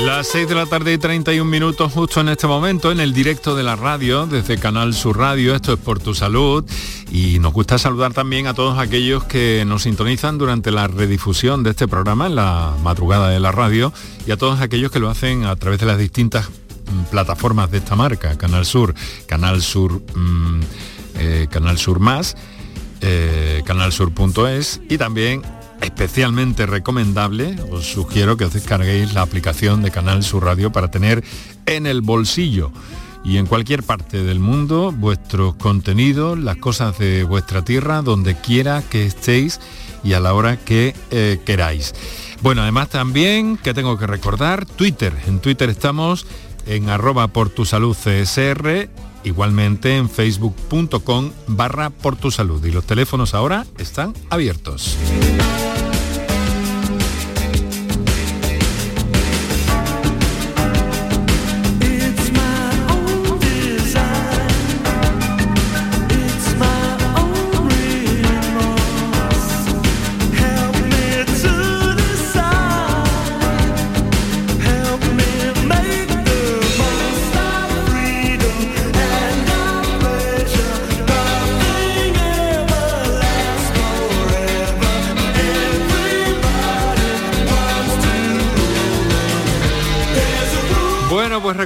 [0.00, 3.54] Las 6 de la tarde y 31 minutos justo en este momento en el directo
[3.54, 5.54] de la radio desde Canal Sur Radio.
[5.54, 6.64] Esto es por tu salud
[7.12, 11.70] y nos gusta saludar también a todos aquellos que nos sintonizan durante la redifusión de
[11.70, 13.92] este programa en la madrugada de la radio
[14.26, 17.78] y a todos aquellos que lo hacen a través de las distintas mm, plataformas de
[17.78, 20.60] esta marca, Canal Sur, Canal Sur, mm,
[21.18, 22.36] eh, Canal Sur Más,
[23.00, 25.42] eh, canalsur.es y también
[25.80, 31.24] especialmente recomendable, os sugiero que os descarguéis la aplicación de Canal Sur Radio para tener
[31.66, 32.72] en el bolsillo
[33.24, 38.82] y en cualquier parte del mundo vuestros contenidos, las cosas de vuestra tierra, donde quiera
[38.82, 39.60] que estéis
[40.04, 41.94] y a la hora que eh, queráis.
[42.42, 45.14] Bueno, además también, que tengo que recordar, Twitter.
[45.26, 46.26] En Twitter estamos
[46.66, 48.90] en arroba por tu salud CSR,
[49.24, 52.64] igualmente en facebook.com barra por tu salud.
[52.64, 54.96] Y los teléfonos ahora están abiertos.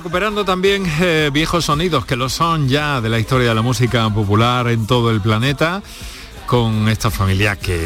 [0.09, 4.09] Recuperando también eh, viejos sonidos que lo son ya de la historia de la música
[4.09, 5.83] popular en todo el planeta,
[6.47, 7.79] con esta familia que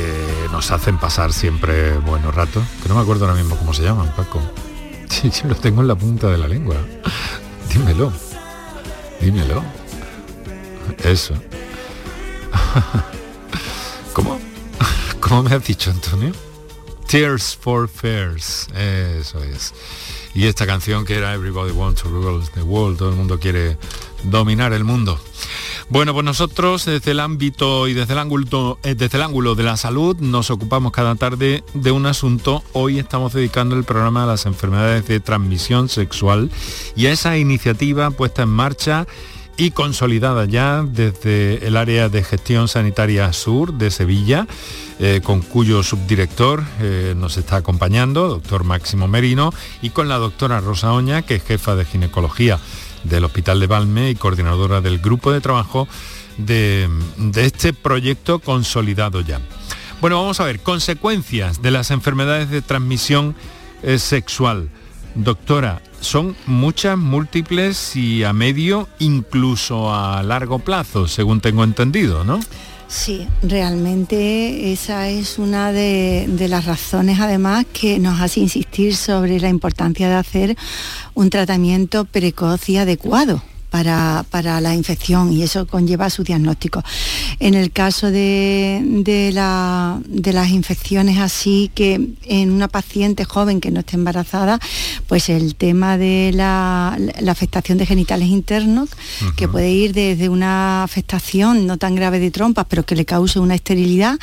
[0.52, 4.14] nos hacen pasar siempre buenos ratos, que no me acuerdo ahora mismo cómo se llaman,
[4.14, 4.40] Paco.
[5.08, 6.76] Sí, sí, los tengo en la punta de la lengua.
[7.72, 8.12] Dímelo.
[9.20, 9.64] Dímelo.
[11.02, 11.34] Eso.
[14.12, 14.38] ¿Cómo?
[15.20, 16.30] ¿Cómo me has dicho, Antonio?
[17.08, 18.68] Tears for Fears.
[18.76, 19.74] Eso es
[20.34, 23.76] y esta canción que era Everybody Wants to Rule the World, todo el mundo quiere
[24.24, 25.20] dominar el mundo.
[25.88, 29.64] Bueno, pues nosotros desde el ámbito y desde el ángulo, eh, desde el ángulo de
[29.64, 32.62] la salud nos ocupamos cada tarde de un asunto.
[32.72, 36.50] Hoy estamos dedicando el programa a las enfermedades de transmisión sexual
[36.96, 39.06] y a esa iniciativa puesta en marcha
[39.62, 44.48] y consolidada ya desde el área de gestión sanitaria sur de Sevilla,
[44.98, 50.60] eh, con cuyo subdirector eh, nos está acompañando, doctor Máximo Merino, y con la doctora
[50.60, 52.58] Rosa Oña, que es jefa de ginecología
[53.04, 55.86] del Hospital de Balme y coordinadora del grupo de trabajo
[56.38, 56.88] de,
[57.36, 59.40] este proyecto consolidado ya.
[60.00, 63.36] Bueno, vamos a ver, consecuencias de las enfermedades de transmisión
[63.84, 64.70] eh, sexual.
[65.14, 72.38] Doctora, son muchas, múltiples y a medio, incluso a largo plazo, según tengo entendido, ¿no?
[72.88, 79.40] Sí, realmente esa es una de, de, las razones además que nos hace insistir sobre
[79.40, 80.56] la importancia de hacer
[81.14, 86.84] un tratamiento precoz y adecuado para, la infección y eso conlleva su diagnóstico.
[87.40, 93.96] En el caso de, las infecciones así que en una paciente joven que no esté
[93.96, 94.60] embarazada,
[95.06, 98.90] pues el tema de la, afectación de genitales internos,
[99.36, 103.38] que puede ir desde una afectación no tan grave de trompas, pero que le cause
[103.38, 104.18] una esterilidad,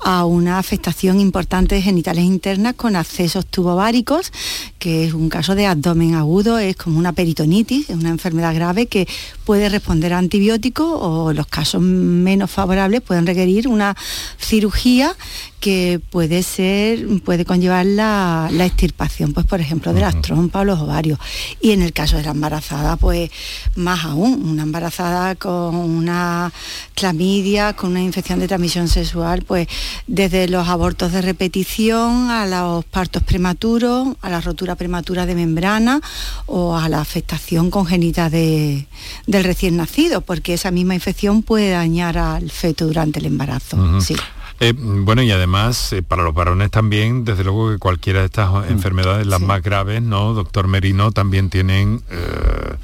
[0.00, 4.32] a una afectación importante de genitales internas con accesos tubováricos,
[4.78, 8.86] que es un caso de abdomen agudo, es como una peritonitis, es una enfermedad grave
[8.94, 9.08] que
[9.44, 13.96] puede responder a antibióticos o los casos menos favorables pueden requerir una
[14.38, 15.16] cirugía
[15.58, 20.78] que puede ser, puede conllevar la, extirpación, pues por ejemplo, de las trompas o los
[20.78, 21.18] ovarios.
[21.58, 23.30] Y en el caso de la embarazada, pues
[23.74, 26.52] más aún, una embarazada con una
[26.94, 29.66] clamidia, con una infección de transmisión sexual, pues
[30.06, 36.00] desde los abortos de repetición a los partos prematuros, a la rotura prematura de membrana
[36.44, 38.83] o a la afectación congénita de,
[39.26, 44.00] del recién nacido, porque esa misma infección puede dañar al feto durante el embarazo.
[44.00, 44.16] sí.
[44.60, 48.70] Eh, bueno, y además, eh, para los varones también, desde luego que cualquiera de estas
[48.70, 50.32] enfermedades, las más graves, ¿no?
[50.32, 52.02] Doctor Merino, también tienen...
[52.10, 52.74] Eh,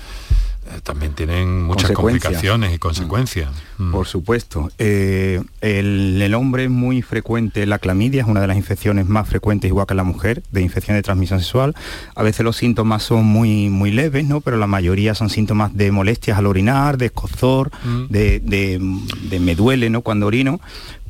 [0.82, 3.50] también tienen muchas complicaciones y consecuencias.
[3.78, 3.88] Mm.
[3.88, 3.92] Mm.
[3.92, 4.70] Por supuesto.
[4.78, 9.68] el, el, hombre es muy frecuente, la clamidia es una de las infecciones más frecuentes,
[9.68, 11.74] igual que la mujer, de infección de transmisión sexual.
[12.14, 14.40] A veces los síntomas son muy, muy leves, ¿no?
[14.40, 17.70] pero la mayoría son síntomas de molestias al orinar, de escozor,
[18.08, 18.80] de, de,
[19.28, 20.02] de, me duele ¿no?
[20.02, 20.60] cuando orino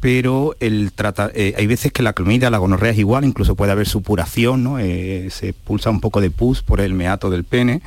[0.01, 3.73] pero el trata, eh, hay veces que la clamidia, la gonorrea es igual, incluso puede
[3.73, 4.79] haber supuración, ¿no?
[4.79, 7.83] Eh, se pulsa un poco de pus por el meato del pene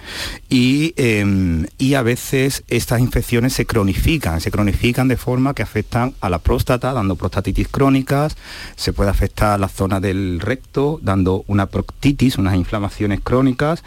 [0.47, 6.13] y, em, y, a veces estas infecciones se cronifican, se cronifican de forma que afectan
[6.21, 8.37] a la próstata, dando prostatitis crónicas,
[8.75, 13.83] se puede afectar a la zona del recto, dando una proctitis, unas inflamaciones crónicas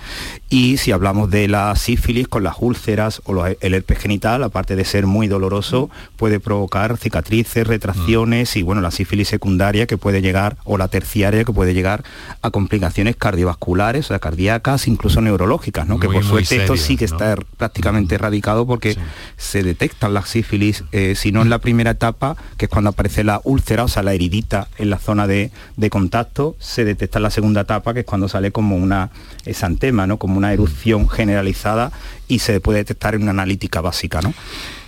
[0.49, 4.85] y si hablamos de la sífilis con las úlceras o el herpes genital, aparte de
[4.85, 7.67] ser muy doloroso, puede provocar cicatrices,
[8.16, 12.02] y bueno, la sífilis secundaria que puede llegar, o la terciaria que puede llegar
[12.40, 16.00] a complicaciones cardiovasculares, o sea, cardíacas, incluso neurológicas, ¿no?
[16.00, 18.96] que por suerte esto sí que está prácticamente erradicado porque
[19.37, 23.22] se detectan las sífilis, eh, si no en la primera etapa, que es cuando aparece
[23.22, 25.50] la úlcera, o sea, la heridita en la zona de,
[25.90, 29.11] contacto, se detecta en la segunda etapa, que es cuando sale como una
[29.44, 30.16] exantema, ¿no?
[30.16, 31.92] como una erupción generalizada
[32.29, 34.22] y se puede detectar en una analítica básica.
[34.22, 34.33] ¿no?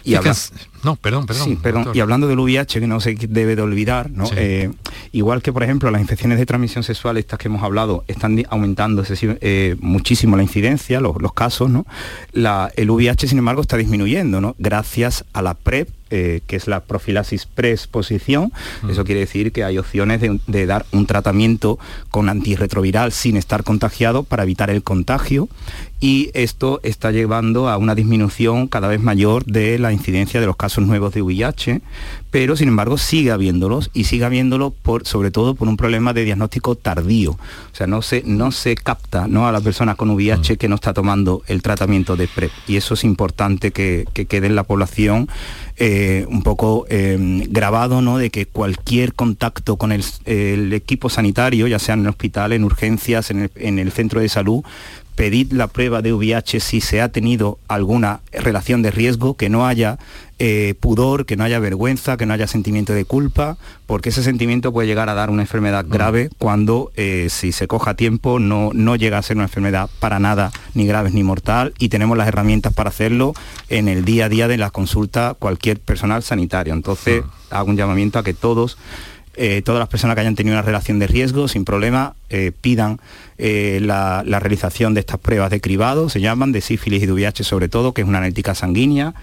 [0.02, 0.14] Y
[0.82, 1.90] no, perdón, perdón.
[1.94, 4.24] Y hablando del VIH, que no se debe de olvidar, ¿no?
[4.36, 4.70] Eh,
[5.12, 9.02] igual que, por ejemplo, las infecciones de transmisión sexual, estas que hemos hablado, están aumentando
[9.40, 11.86] eh, muchísimo la incidencia, los, casos, ¿no?
[12.32, 14.54] La, el VIH, sin embargo, está disminuyendo, ¿no?
[14.58, 18.50] Gracias a la PrEP, eh, que es la profilaxis preexposición.
[18.80, 18.90] Mm.
[18.90, 21.78] Eso quiere decir que hay opciones de, dar un tratamiento
[22.10, 25.50] con antirretroviral sin estar contagiado para evitar el contagio
[26.00, 30.56] y esto está llevando a una disminución cada vez mayor de la incidencia de los
[30.56, 31.80] casos nuevos de VIH,
[32.30, 36.24] pero sin embargo sigue habiéndolos y sigue habiéndolos por, sobre todo por un problema de
[36.24, 37.32] diagnóstico tardío.
[37.32, 39.48] O sea, no se, no se capta ¿no?
[39.48, 40.56] a la persona con VIH mm.
[40.56, 42.50] que no está tomando el tratamiento de PrEP.
[42.66, 45.28] Y eso es importante que, quede en la población
[45.76, 48.18] eh, un poco em, grabado, ¿no?
[48.18, 50.02] De que cualquier contacto con el,
[50.72, 54.28] equipo sanitario, ya sea en el hospital, en urgencias, en el, en el centro de
[54.28, 54.62] salud,
[55.18, 59.66] pedid la prueba de VIH si se ha tenido alguna relación de riesgo, que no
[59.66, 59.98] haya
[60.38, 64.72] eh, pudor, que no haya vergüenza, que no haya sentimiento de culpa, porque ese sentimiento
[64.72, 65.90] puede llegar a dar una enfermedad mm.
[65.90, 69.90] grave cuando eh, si se coja a tiempo no, no llega a ser una enfermedad
[69.98, 73.34] para nada ni grave ni mortal y tenemos las herramientas para hacerlo
[73.68, 76.74] en el día a día de la consulta cualquier personal sanitario.
[76.74, 77.54] Entonces mm.
[77.54, 78.78] hago un llamamiento a que todos
[79.40, 82.16] eh, todas las personas que hayan tenido una relación de riesgo sin problema
[82.60, 82.98] pidan
[83.40, 87.44] eh, la, realización de estas pruebas de cribado, se llaman de sífilis y de VIH
[87.44, 89.14] sobre todo, que es una analítica sanguínea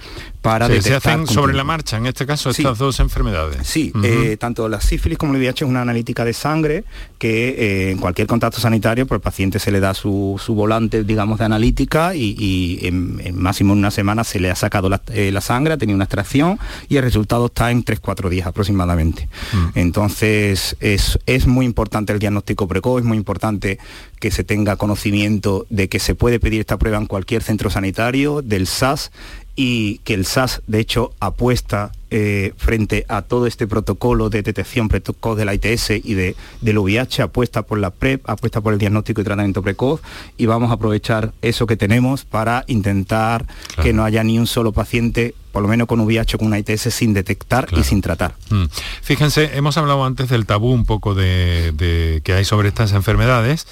[0.42, 3.68] para Se hacen sobre la marcha, en este caso, estas dos enfermedades.
[3.68, 6.86] Sí, eh, tanto la sífilis como el VIH es una analítica de sangre
[7.18, 11.40] que eh, en cualquier contacto sanitario, por el paciente se le da su, volante, digamos,
[11.40, 15.78] de analítica y, en, máximo en una semana se le ha sacado la, sangre, ha
[15.78, 19.28] tenido una extracción y el resultado está en 3-4 días aproximadamente.
[19.52, 19.80] Mm.
[19.80, 23.80] Entonces, es, es muy importante el diagnóstico precoz, es muy importante
[24.20, 28.42] que se tenga conocimiento de que se puede pedir esta prueba en cualquier centro sanitario,
[28.42, 29.12] del SAS
[29.56, 34.90] y que el SAS, de hecho, apuesta eh, frente a todo este protocolo de detección
[34.90, 38.80] precoz de la ITS y de, del VIH, apuesta por la PrEP, apuesta por el
[38.80, 40.02] diagnóstico y tratamiento precoz
[40.38, 43.46] y vamos a aprovechar eso que tenemos para intentar
[43.82, 46.60] que no haya ni un solo paciente por lo menos con VIH o con una
[46.60, 48.36] ITS sin detectar y sin tratar.
[48.50, 48.66] Mm.
[49.02, 53.66] Fíjense, hemos hablado antes del tabú un poco de, que hay sobre estas enfermedades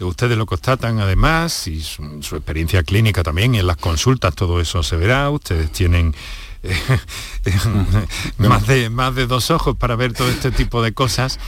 [0.00, 2.02] ustedes lo constatan además y su,
[2.36, 6.14] experiencia clínica también y en las consultas todo eso se verá, ustedes tienen
[8.38, 11.38] más, de, más de dos ojos para ver todo este tipo de cosas.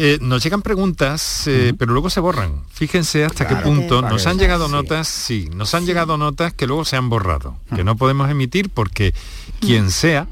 [0.00, 2.62] Eh, nos llegan preguntas, eh, pero luego se borran.
[2.70, 6.84] Fíjense hasta qué punto nos han llegado notas, sí, nos han llegado notas que luego
[6.84, 9.12] se han borrado, que no podemos emitir porque
[9.60, 10.28] quien sea,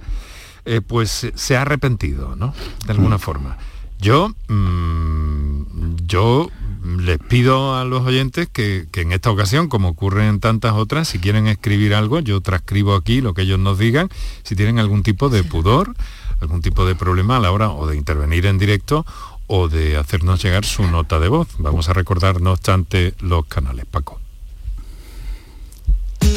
[0.66, 2.54] eh, pues se ha arrepentido, ¿no?
[2.84, 3.58] De alguna forma.
[3.98, 6.48] Yo, mm, yo
[6.98, 11.18] les pido a los oyentes que, en esta ocasión, como ocurre en tantas otras, si
[11.18, 14.08] quieren escribir algo, yo transcribo aquí lo que ellos nos digan,
[14.42, 15.94] si tienen algún tipo de pudor,
[16.40, 19.04] algún tipo de problema a la hora o de intervenir en directo
[19.46, 21.48] o de hacernos llegar su nota de voz.
[21.58, 24.20] Vamos a recordar, no obstante, los canales, Paco.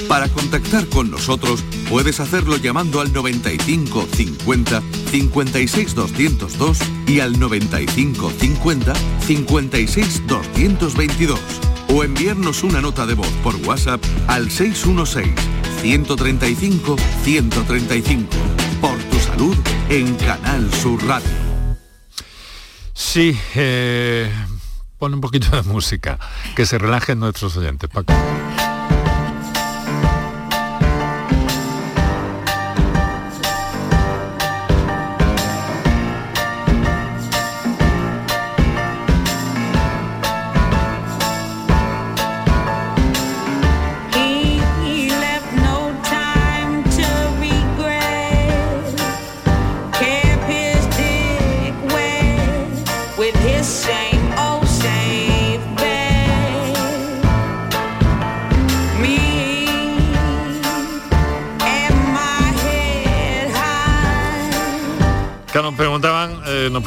[0.07, 4.81] Para contactar con nosotros puedes hacerlo llamando al 95 50
[5.11, 11.39] 56 202 y al 95 50 56 222
[11.89, 15.33] o enviarnos una nota de voz por WhatsApp al 616
[15.81, 18.27] 135 135
[18.81, 19.57] por tu salud
[19.89, 21.29] en Canal Sur Radio.
[22.93, 24.29] Sí, eh,
[24.97, 26.19] pon un poquito de música,
[26.55, 28.13] que se relajen nuestros oyentes, Paco.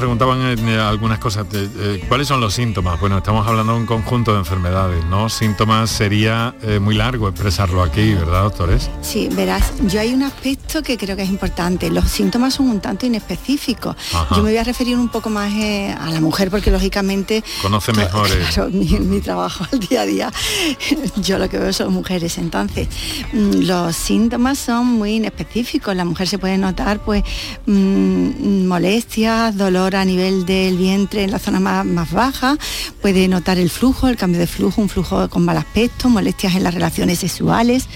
[0.02, 1.46] Preguntaban eh, algunas cosas.
[1.52, 2.98] Eh, ¿Cuáles son los síntomas?
[2.98, 5.28] Bueno, estamos hablando de un conjunto de enfermedades, ¿no?
[5.28, 8.90] Síntomas sería eh, muy largo expresarlo aquí, ¿verdad, doctores?
[9.00, 11.90] Sí, verás, yo hay un aspecto que creo que es importante.
[11.90, 13.96] Los síntomas son un tanto inespecíficos.
[14.30, 17.42] Yo me voy a referir un poco más a la mujer porque lógicamente...
[17.60, 18.28] Conoce mejor.
[18.70, 20.32] mi, trabajo al día a día,
[21.16, 22.38] yo lo que veo son mujeres.
[22.38, 22.88] Entonces,
[23.32, 25.94] mm, los síntomas son muy inespecíficos.
[25.94, 27.22] La mujer se puede notar pues
[27.66, 32.56] mm, molestias, dolor a nivel del vientre en la zona más, baja,
[33.00, 36.64] puede notar el flujo, el cambio de flujo, un flujo con mal aspecto, molestias en
[36.64, 37.88] las relaciones sexuales.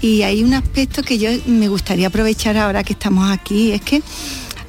[0.00, 4.02] Y hay un aspecto que yo me gustaría aprovechar ahora que estamos aquí, es que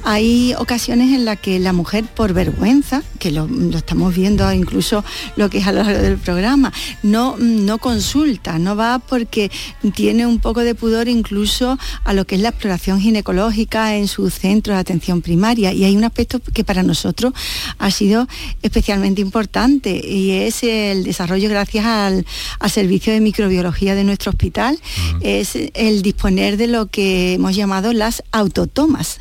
[0.04, 5.04] hay ocasiones en las que la mujer por vergüenza, que lo, estamos viendo incluso
[5.36, 6.74] lo que es a lo largo del programa,
[7.04, 9.52] no, no consulta, no va porque
[9.94, 14.30] tiene un poco de pudor incluso a lo que es la exploración ginecológica en su
[14.30, 15.74] centro de atención primaria.
[15.74, 17.34] Y hay un aspecto que para nosotros
[17.78, 18.28] ha sido
[18.62, 22.26] especialmente importante y es el desarrollo gracias al,
[22.72, 24.80] servicio de microbiología de nuestro hospital,
[25.20, 29.20] es el disponer de lo que hemos llamado las autotomas.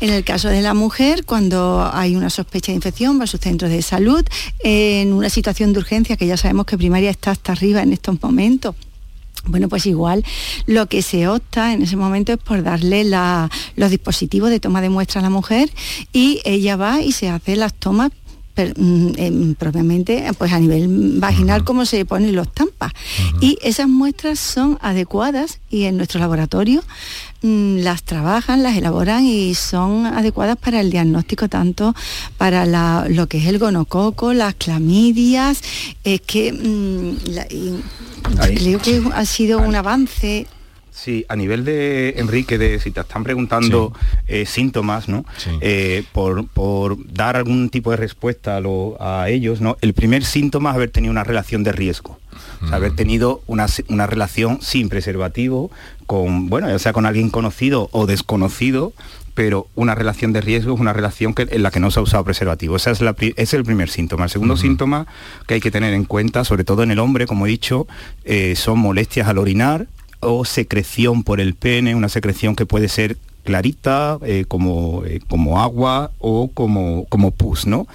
[0.00, 3.38] En el caso de la mujer, cuando hay una sospecha de infección, va a su
[3.38, 4.24] centro de salud,
[4.60, 8.22] en una situación de urgencia, que ya sabemos que primaria está hasta arriba en estos
[8.22, 8.74] momentos,
[9.44, 10.24] bueno, pues igual
[10.66, 13.04] lo que se opta en ese momento es por darle
[13.76, 15.70] los dispositivos de toma de muestra a la mujer
[16.12, 18.10] y ella va y se hace las tomas
[18.58, 22.92] Mm, propiamente pues a nivel vaginal como se ponen los tampas.
[23.40, 26.82] Y esas muestras son adecuadas y en nuestro laboratorio
[27.42, 31.94] mm, las trabajan, las elaboran y son adecuadas para el diagnóstico tanto
[32.36, 32.66] para
[33.08, 35.62] lo que es el gonococo, las clamidias,
[36.02, 37.16] es que mm,
[38.40, 40.46] creo que ha sido un avance
[40.98, 43.92] Sí, a nivel de Enrique, de si te están preguntando
[44.26, 45.24] eh, síntomas, ¿no?
[45.60, 48.60] Eh, por, dar algún tipo de respuesta
[48.98, 49.76] a, ellos, ¿no?
[49.80, 52.18] El primer síntoma es haber tenido una relación de riesgo.
[52.72, 53.68] haber tenido una,
[54.08, 55.70] relación sin preservativo,
[56.06, 58.92] con, bueno, ya sea con alguien conocido o desconocido,
[59.34, 62.02] pero una relación de riesgo es una relación que, en la que no se ha
[62.02, 62.74] usado preservativo.
[62.74, 64.24] Esa es, la, es el primer síntoma.
[64.24, 65.06] El segundo síntoma
[65.46, 67.86] que hay que tener en cuenta, sobre todo en el hombre, como he dicho,
[68.24, 69.86] eh, son molestias al orinar,
[70.20, 75.60] o secreción por el pene, una secreción que puede ser clarita, eh, como, eh, como
[75.60, 77.86] agua o como, como pus, ¿no?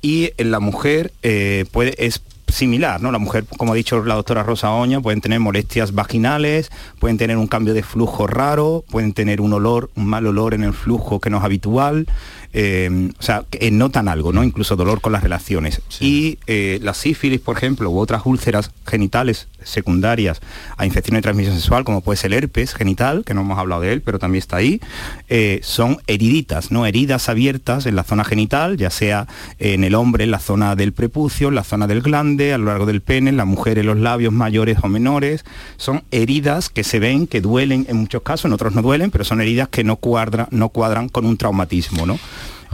[0.00, 3.10] Y en la mujer eh, puede, es similar, ¿no?
[3.10, 6.70] La mujer, como ha dicho la doctora Rosa Oña, pueden tener molestias vaginales,
[7.00, 10.62] pueden tener un cambio de flujo raro, pueden tener un olor, un mal olor en
[10.62, 12.06] el flujo que no es habitual,
[12.54, 14.44] eh, o sea, que notan algo, ¿no?
[14.44, 15.80] Incluso dolor con las relaciones.
[16.00, 20.40] Y eh, la sífilis, por ejemplo, u otras úlceras genitales secundarias
[20.76, 23.82] a infección de transmisión sexual, como puede ser el herpes genital, que no hemos hablado
[23.82, 24.80] de él, pero también está ahí,
[25.28, 26.84] eh, son heriditas, ¿no?
[26.84, 29.28] Heridas abiertas en la zona genital, ya sea
[29.58, 32.66] en el hombre, en la zona del prepucio, en la zona del glande, a lo
[32.66, 35.44] largo del pene, en la mujer en los labios mayores o menores.
[35.76, 39.24] Son heridas que se ven, que duelen en muchos casos, en otros no duelen, pero
[39.24, 42.18] son heridas que no, cuadran, no cuadran con un traumatismo, ¿no?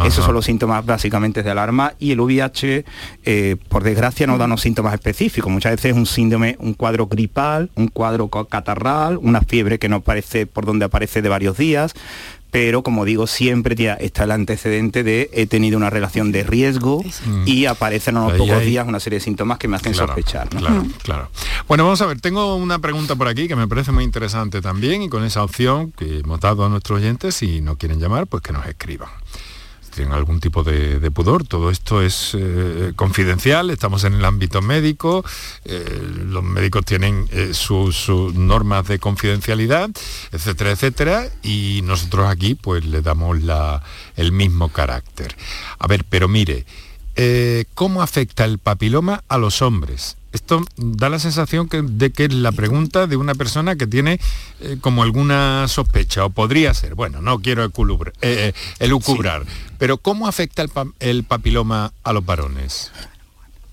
[0.05, 2.85] Esos son los síntomas básicamente de alarma y el VIH,
[3.25, 5.51] eh, por desgracia, no da unos síntomas específicos.
[5.51, 9.97] Muchas veces es un síndrome, un cuadro gripal, un cuadro catarral, una fiebre que no
[9.97, 11.95] aparece por donde aparece de varios días,
[12.51, 17.05] pero como digo, siempre ya está el antecedente de he tenido una relación de riesgo
[17.45, 20.49] y aparecen a unos pocos días una serie de síntomas que me hacen sospechar.
[20.49, 21.31] Claro, claro.
[21.67, 25.03] Bueno, vamos a ver, tengo una pregunta por aquí que me parece muy interesante también
[25.03, 28.43] y con esa opción que hemos dado a nuestros oyentes, si no quieren llamar, pues
[28.43, 29.11] que nos escriban
[29.99, 31.45] tienen algún tipo de, pudor.
[31.45, 35.25] Todo esto es eh, confidencial, estamos en el ámbito médico,
[35.65, 39.91] eh, los médicos tienen eh, sus, normas de confidencialidad,
[40.31, 43.83] etcétera, etcétera, y nosotros aquí pues le damos la,
[44.15, 45.35] el mismo carácter.
[45.81, 46.65] A ver, pero mire,
[47.75, 50.17] ¿cómo afecta el papiloma a los hombres?
[50.39, 54.21] Esto da la sensación de que es la pregunta de una persona que tiene
[54.61, 59.45] eh, como alguna sospecha, o podría ser, bueno, no quiero elucubrar, eh, eh
[59.79, 60.65] pero ¿cómo afecta
[61.01, 62.93] el, papiloma a los varones?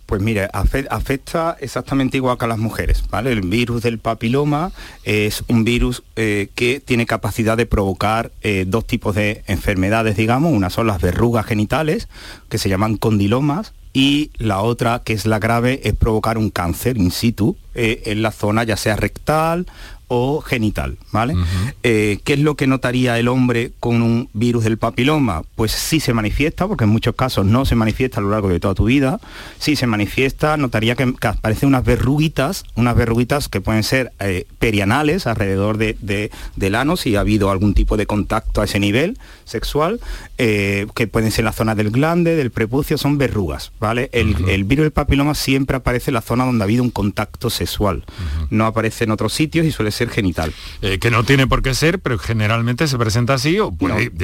[0.07, 3.31] Pues mire, afecta exactamente igual que a las mujeres, ¿vale?
[3.31, 4.71] El virus del papiloma
[5.03, 8.31] es un virus eh, que tiene capacidad de provocar
[8.67, 10.53] dos tipos de enfermedades, digamos.
[10.53, 12.07] Una son las verrugas genitales,
[12.49, 16.97] que se llaman condilomas, y la otra, que es la grave, es provocar un cáncer
[16.97, 19.67] in situ eh, en la zona ya sea rectal
[20.07, 21.35] o genital, ¿vale?
[21.83, 25.43] Eh, ¿Qué es lo que notaría el hombre con un virus del papiloma?
[25.55, 28.59] Pues sí se manifiesta, porque en muchos casos no se manifiesta a lo largo de
[28.59, 29.19] toda tu vida.
[29.59, 35.27] Si se manifiesta, notaría que, aparecen unas verruguitas, unas verruguitas que pueden ser eh, perianales
[35.27, 39.99] alrededor de, del ano, si ha habido algún tipo de contacto a ese nivel sexual,
[40.37, 44.09] eh, que pueden ser en la zona del glande, del prepucio, son verrugas, ¿vale?
[44.11, 48.03] El, virus del papiloma siempre aparece en la zona donde ha habido un contacto sexual.
[48.49, 50.53] No aparece en otros sitios y suele ser genital.
[50.81, 53.73] Eh, que no tiene por qué ser, pero generalmente se presenta así, o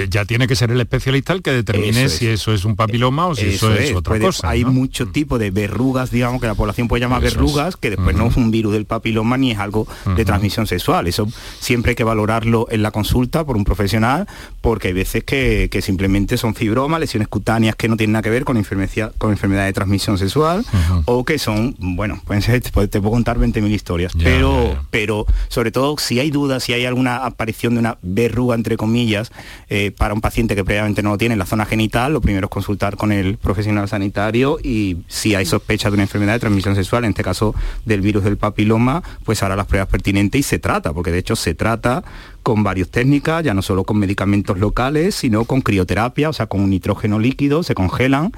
[0.09, 3.35] ya tiene que ser el especialista el que determine si eso es un papiloma o
[3.35, 4.49] si eso, es, otra cosa.
[4.49, 5.11] Hay mucho mm.
[5.11, 8.51] tipo de verrugas, digamos, que la población puede llamar verrugas, que después no es un
[8.51, 11.07] virus del papiloma ni es algo de transmisión sexual.
[11.07, 11.27] Eso
[11.59, 14.27] siempre hay que valorarlo en la consulta por un profesional,
[14.61, 18.45] porque hay veces que, simplemente son fibromas, lesiones cutáneas que no tienen nada que ver
[18.45, 20.63] con enfermedad, con enfermedad de transmisión sexual,
[21.05, 25.25] o que son, bueno, pueden ser, te, puedo contar 20.000 historias, pero, pero
[25.61, 29.31] sobre todo si hay dudas, si hay alguna aparición de una verruga, entre comillas,
[29.69, 32.47] eh, para un paciente que previamente no lo tiene en la zona genital, lo primero
[32.47, 36.73] es consultar con el profesional sanitario y si hay sospecha de una enfermedad de transmisión
[36.73, 37.53] sexual, en este caso
[37.85, 41.35] del virus del papiloma, pues hará las pruebas pertinentes y se trata, porque de hecho
[41.35, 42.03] se trata
[42.43, 46.61] con varias técnicas, ya no solo con medicamentos locales, sino con crioterapia, o sea, con
[46.61, 48.31] un nitrógeno líquido, se congelan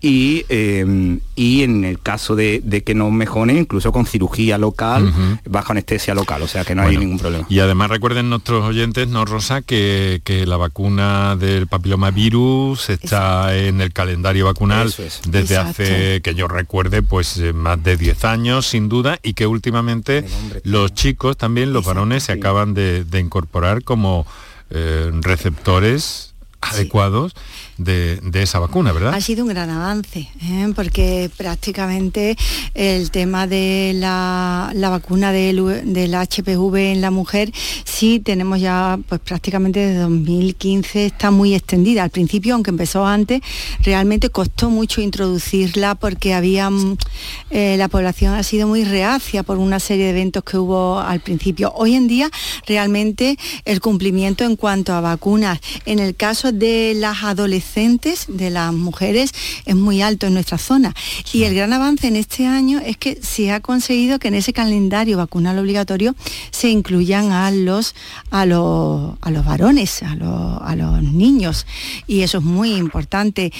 [0.00, 5.12] y, em, y en el caso de, que no mejore, incluso con cirugía local,
[5.44, 7.46] bajo anestesia local, o sea que no hay ningún problema.
[7.50, 13.92] Y además recuerden nuestros oyentes, no Rosa, que, la vacuna del papilomavirus está en el
[13.92, 14.92] calendario vacunal
[15.28, 19.46] desde hace, que yo recuerde, pues eh, más de 10 años, sin duda, y que
[19.46, 20.24] últimamente
[20.64, 23.49] los chicos también, los varones, se acaban de, de incorporar
[23.82, 24.26] como
[24.70, 27.34] eh, receptores adecuados
[27.84, 29.14] de, esa vacuna, ¿verdad?
[29.14, 30.72] Ha sido un gran avance, ¿eh?
[30.74, 32.36] porque prácticamente
[32.74, 37.52] el tema de la, vacuna del, del, HPV en la mujer,
[37.84, 42.02] sí tenemos ya pues prácticamente desde 2015 está muy extendida.
[42.02, 43.40] Al principio, aunque empezó antes,
[43.82, 46.96] realmente costó mucho introducirla porque había mm,
[47.50, 51.20] eh, la población ha sido muy reacia por una serie de eventos que hubo al
[51.20, 51.72] principio.
[51.74, 52.30] Hoy en día
[52.66, 58.72] realmente el cumplimiento en cuanto a vacunas, en el caso de las adolescentes, de las
[58.72, 59.32] mujeres
[59.64, 60.94] es muy alto en nuestra zona.
[61.32, 64.52] Y el gran avance en este año es que se ha conseguido que en ese
[64.52, 66.14] calendario vacunal obligatorio
[66.50, 67.94] se incluyan a los,
[68.30, 71.66] a los, a los varones, a los, a los niños.
[72.06, 73.52] Y eso es muy importante.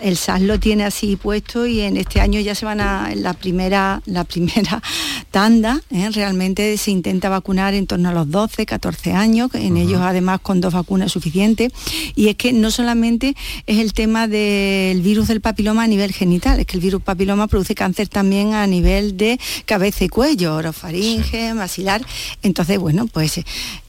[0.00, 3.34] El SAS lo tiene así puesto y en este año ya se van a la
[3.34, 4.80] primera, la primera
[5.30, 5.80] tanda.
[5.90, 6.10] ¿eh?
[6.10, 10.60] Realmente se intenta vacunar en torno a los 12, 14 años, en ellos además con
[10.60, 11.72] dos vacunas suficientes.
[12.14, 13.34] Y es que no solamente
[13.66, 16.60] es el tema del virus del papiloma a nivel genital.
[16.60, 21.54] Es que el virus papiloma produce cáncer también a nivel de cabeza y cuello, orofaringe,
[21.54, 22.04] maxilar.
[22.42, 23.40] Entonces, bueno, pues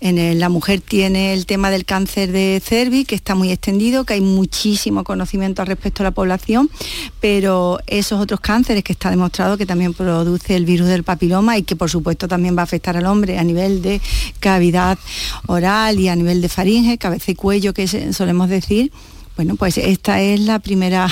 [0.02, 4.14] en la mujer tiene el tema del cáncer de cervix, que está muy extendido, que
[4.14, 6.70] hay muchísimo conocimiento al respecto a la población,
[7.20, 11.64] pero esos otros cánceres que está demostrado que también produce el virus del papiloma y
[11.64, 14.02] que por supuesto también va a afectar al hombre a nivel de
[14.40, 14.98] cavidad
[15.48, 18.92] oral y a nivel de faringe, cabeza y cuello, que solemos decir,
[19.40, 21.08] bueno, pues esta es la primera,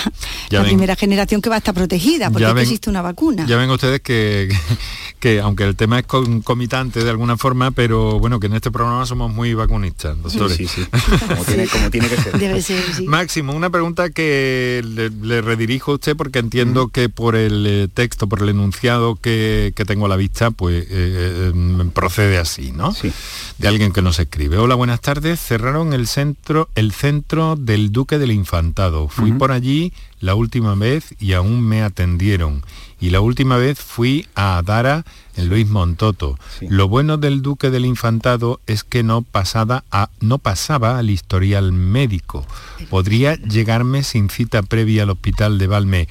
[0.50, 3.46] la primera generación que va a estar protegida, porque existe una vacuna.
[3.48, 4.54] Ya ven ustedes que,
[5.22, 9.06] que, aunque el tema es concomitante de alguna forma, pero bueno, que en este programa
[9.06, 10.58] somos muy vacunistas, doctores.
[10.58, 10.86] Sí, sí,
[11.72, 12.34] como, tiene, que ser.
[12.38, 13.06] Debe ser, sí.
[13.08, 18.28] Máximo, una pregunta que le, redirijo a usted porque entiendo que por el eh, texto,
[18.28, 22.94] por el enunciado que, tengo a la vista, pues eh, eh, procede así, ¿no?
[22.94, 23.10] Sí.
[23.58, 24.58] De alguien que nos escribe.
[24.58, 25.40] Hola, buenas tardes.
[25.40, 29.08] Cerraron el centro, el centro del Duque del Infantado.
[29.08, 32.64] Fui por allí la última vez y aún me atendieron.
[33.00, 35.06] Y la última vez fui a Adara
[35.36, 36.38] en Luis Montoto.
[36.62, 41.72] Lo bueno del Duque del Infantado es que no, pasaba a, no pasaba al historial
[41.72, 42.46] médico.
[42.92, 46.08] Podría llegarme sin cita previa al hospital de Valme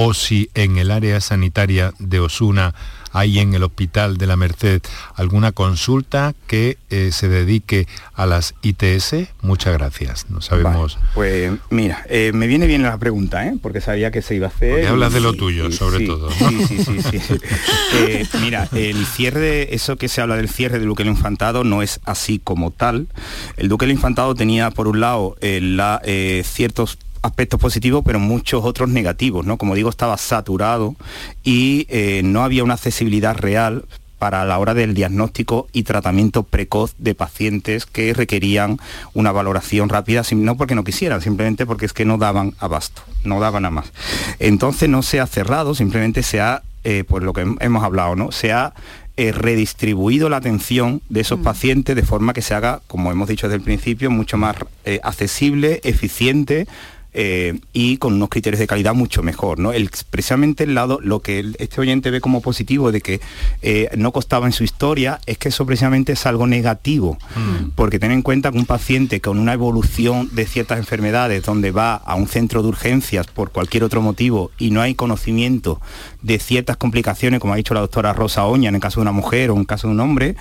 [0.00, 2.72] o si en el área sanitaria de Osuna
[3.12, 4.80] hay en el Hospital de la Merced
[5.16, 9.28] alguna consulta que eh, se dedique a las ITS?
[9.42, 10.26] Muchas gracias.
[10.28, 10.98] No sabemos.
[11.14, 13.54] pues mira, eh, me viene bien la pregunta, ¿eh?
[13.60, 14.70] porque sabía que se iba a hacer.
[14.70, 16.30] Porque hablas de lo tuyo, sobre todo.
[16.30, 17.18] Sí, sí, sí.
[17.18, 18.38] sí.
[18.40, 21.98] mira, el cierre, eso que se habla del cierre del Duque del Infantado no es
[22.04, 23.08] así como tal.
[23.56, 26.00] El Duque del Infantado tenía, por un lado, la,
[26.44, 29.56] ciertos aspectos positivos, pero muchos otros negativos, ¿no?
[29.56, 30.96] Como digo, estaba saturado
[31.42, 33.84] y eh, no había una accesibilidad real
[34.18, 38.78] para la hora del diagnóstico y tratamiento precoz de pacientes que requerían
[39.14, 43.40] una valoración rápida, no porque no quisieran, simplemente porque es que no daban abasto, no
[43.40, 43.92] daban a más.
[44.40, 48.32] Entonces no se ha cerrado, simplemente se ha, eh, pues lo que hemos hablado, ¿no?
[48.32, 48.74] Se ha
[49.16, 51.42] eh, redistribuido la atención de esos mm.
[51.44, 54.56] pacientes de forma que se haga, como hemos dicho desde el principio, mucho más
[55.02, 56.66] accesible, eficiente,
[57.14, 59.58] eh, y con unos criterios de calidad mucho mejor.
[59.58, 59.72] ¿no?
[59.72, 63.20] El, precisamente el lado, lo que este oyente ve como positivo de que
[63.62, 67.70] eh, no costaba en su historia, es que eso precisamente es algo negativo, mm.
[67.74, 71.94] porque ten en cuenta que un paciente con una evolución de ciertas enfermedades, donde va
[71.94, 75.80] a un centro de urgencias por cualquier otro motivo y no hay conocimiento
[76.22, 79.12] de ciertas complicaciones, como ha dicho la doctora Rosa Oña, en el caso de una
[79.12, 80.36] mujer o en el caso de un hombre,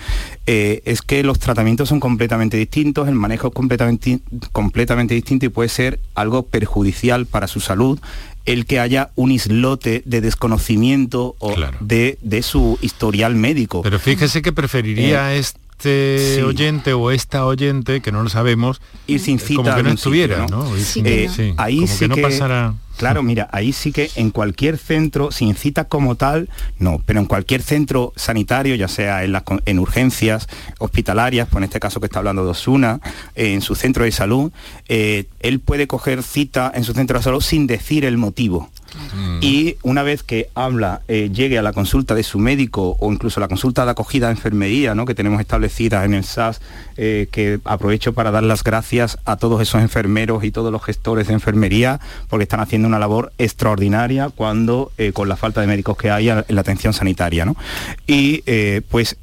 [0.46, 4.20] eh, es que los tratamientos son completamente distintos, el manejo es completamente,
[4.52, 8.00] completamente distinto y puede ser algo perjudicial para su salud
[8.46, 13.84] el que haya un islote de desconocimiento o de, su historial médico.
[13.84, 19.20] Pero fíjese que preferiría eh, este oyente o esta oyente, que no lo sabemos, ir
[19.20, 20.66] sin cita como que no estuviera, ¿no?
[21.58, 22.74] ahí sí que no pasara...
[22.98, 26.50] Claro, mira, ahí sí que en cualquier centro, sin cita como tal,
[26.80, 30.50] no, pero en cualquier centro sanitario, ya sea en, las, en urgencias
[30.80, 33.00] hospitalarias, pues en este caso que está hablando de Osuna,
[33.36, 34.52] en su centro de salud,
[34.88, 38.72] eh, él puede coger cita en su centro de salud sin decir el motivo.
[39.42, 43.40] Y una vez que habla, eh, llegue a la consulta de su médico o incluso
[43.40, 45.06] la consulta de acogida de enfermería, ¿no?
[45.06, 46.62] que tenemos establecida en el SAS,
[46.98, 51.28] eh, que aprovecho para dar las gracias a todos esos enfermeros y todos los gestores
[51.28, 55.98] de enfermería, porque están haciendo una labor extraordinaria cuando eh, con la falta de médicos
[55.98, 57.46] que hay en la atención sanitaria.
[58.08, 58.44] Y
[58.90, 59.18] pues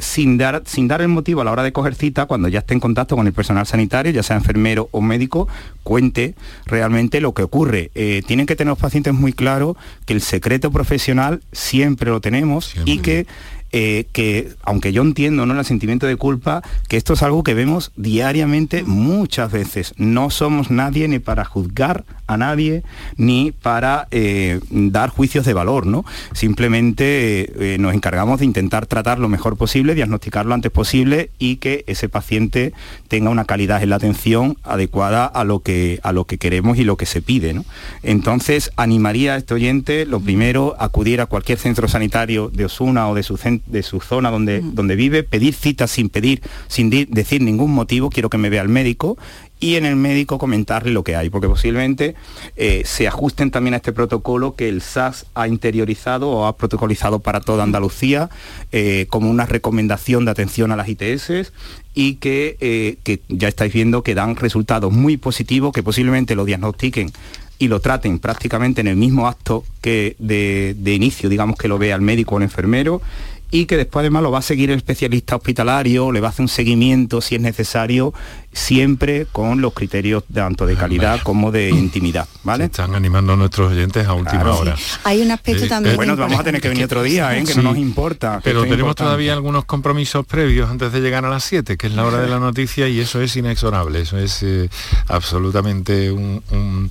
[0.00, 2.74] sin dar, sin dar el motivo a la hora de coger cita, cuando ya esté
[2.74, 5.48] en contacto con el personal sanitario, ya sea enfermero o médico,
[5.82, 6.34] cuente
[6.66, 7.90] realmente lo que ocurre.
[7.94, 9.76] Eh, tienen que tener los pacientes muy claro
[10.06, 13.26] que el secreto profesional siempre lo tenemos y que
[13.72, 15.58] eh, que, aunque yo entiendo ¿no?
[15.58, 19.94] el sentimiento de culpa, que esto es algo que vemos diariamente muchas veces.
[19.96, 22.82] No somos nadie ni para juzgar a nadie,
[23.16, 26.04] ni para eh, dar juicios de valor, ¿no?
[26.32, 31.56] Simplemente eh, nos encargamos de intentar tratar lo mejor posible, diagnosticar lo antes posible y
[31.56, 32.72] que ese paciente
[33.08, 36.84] tenga una calidad en la atención adecuada a lo que, a lo que queremos y
[36.84, 37.60] lo que se pide,
[38.02, 43.14] Entonces, animaría a este oyente, lo primero, acudir a cualquier centro sanitario de Osuna o
[43.14, 47.72] de su de su zona donde, donde vive, pedir citas sin pedir, sin decir ningún
[47.72, 49.18] motivo, quiero que me vea el médico
[49.60, 52.14] y en el médico comentarle lo que hay, porque posiblemente
[52.56, 57.18] eh, se ajusten también a este protocolo que el SAS ha interiorizado o ha protocolizado
[57.20, 58.30] para toda Andalucía
[58.72, 61.52] eh, como una recomendación de atención a las ITS
[61.94, 66.46] y que, eh, que ya estáis viendo que dan resultados muy positivos, que posiblemente lo
[66.46, 67.12] diagnostiquen
[67.58, 71.78] y lo traten prácticamente en el mismo acto que de, de inicio, digamos que lo
[71.78, 73.02] vea el médico o el enfermero
[73.50, 76.42] y que después además lo va a seguir el especialista hospitalario, le va a hacer
[76.42, 78.12] un seguimiento si es necesario,
[78.52, 82.26] siempre con los criterios tanto de calidad como de intimidad.
[82.42, 82.64] ¿vale?
[82.64, 84.76] están animando a nuestros oyentes a última hora.
[85.04, 85.96] Hay un aspecto también.
[85.96, 87.44] bueno, vamos a tener que venir otro día, ¿eh?
[87.44, 88.40] que no nos importa.
[88.42, 92.04] Pero tenemos todavía algunos compromisos previos antes de llegar a las 7, que es la
[92.04, 94.68] hora de la noticia, y eso es inexorable, eso es eh,
[95.08, 96.90] absolutamente un,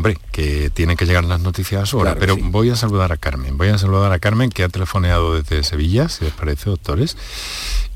[0.00, 3.18] Hombre, que tienen que llegar las noticias a su hora, pero voy a saludar a
[3.18, 7.18] Carmen, voy a saludar a Carmen que ha telefoneado desde Sevilla, si les parece, doctores.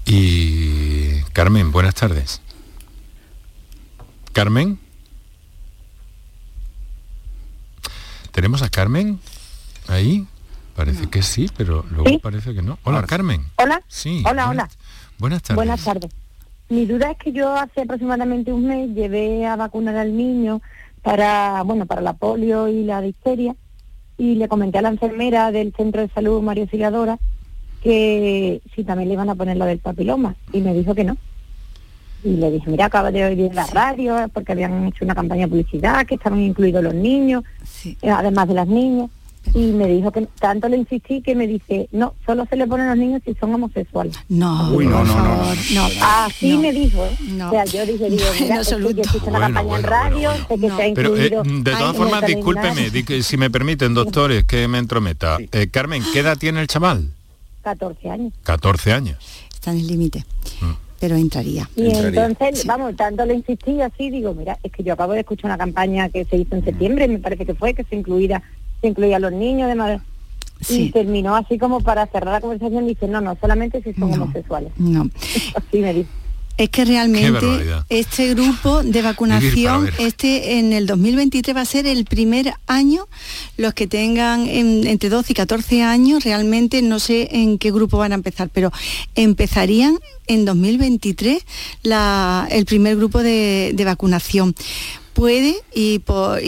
[0.04, 2.42] Y Carmen, buenas tardes.
[4.34, 4.78] Carmen.
[8.32, 9.18] ¿Tenemos a Carmen
[9.88, 10.26] ahí?
[10.76, 12.78] Parece que sí, pero luego parece que no.
[12.82, 13.46] Hola, Carmen.
[13.56, 13.80] Hola.
[13.88, 14.22] Sí.
[14.28, 14.68] Hola, hola.
[15.16, 15.56] Buenas tardes.
[15.56, 16.10] Buenas tardes.
[16.68, 20.60] Mi duda es que yo hace aproximadamente un mes llevé a vacunar al niño
[21.04, 23.54] para, bueno, para la polio y la difteria
[24.16, 27.18] y le comenté a la enfermera del centro de salud Mario Auxiliadora
[27.82, 31.18] que si también le iban a poner lo del papiloma y me dijo que no.
[32.24, 35.42] Y le dije, mira, acaba de oír en la radio porque habían hecho una campaña
[35.42, 37.44] de publicidad, que estaban incluidos los niños,
[37.84, 39.10] eh, además de las niñas.
[39.52, 42.86] Y me dijo que tanto le insistí que me dice, no, solo se le ponen
[42.86, 44.16] a los niños si son homosexuales.
[44.28, 45.88] No, Uy, no, no, no, no.
[46.02, 47.42] Así me dijo, ¿eh?
[47.42, 50.70] O sea, yo dije, digo, mira, es que existe una campaña en radio, sé que
[50.70, 51.42] se ha incluido...
[51.42, 52.90] Pero, eh, de todas formas, discúlpeme,
[53.22, 55.38] si me permiten, doctores, que me entrometa.
[55.52, 57.10] Eh, Carmen, ¿qué edad tiene el chaval?
[57.62, 58.32] 14 años.
[58.42, 59.18] 14 años.
[59.52, 60.24] Está en el límite.
[60.60, 61.68] Mm pero entraría.
[61.76, 65.50] Y entonces, vamos, tanto le insistí así, digo, mira, es que yo acabo de escuchar
[65.50, 68.42] una campaña que se hizo en septiembre, me parece que fue, que se incluía,
[68.84, 70.00] se incluía a los niños de madre.
[70.68, 74.72] Y terminó así como para cerrar la conversación, dice, no, no, solamente si son homosexuales.
[74.76, 75.08] No.
[75.54, 76.10] así me dice.
[76.56, 82.04] Es que realmente este grupo de vacunación, este en el 2023 va a ser el
[82.04, 83.08] primer año,
[83.56, 88.12] los que tengan entre 12 y 14 años, realmente no sé en qué grupo van
[88.12, 88.70] a empezar, pero
[89.16, 91.44] empezarían en 2023
[92.50, 94.54] el primer grupo de vacunación
[95.14, 96.02] puede y,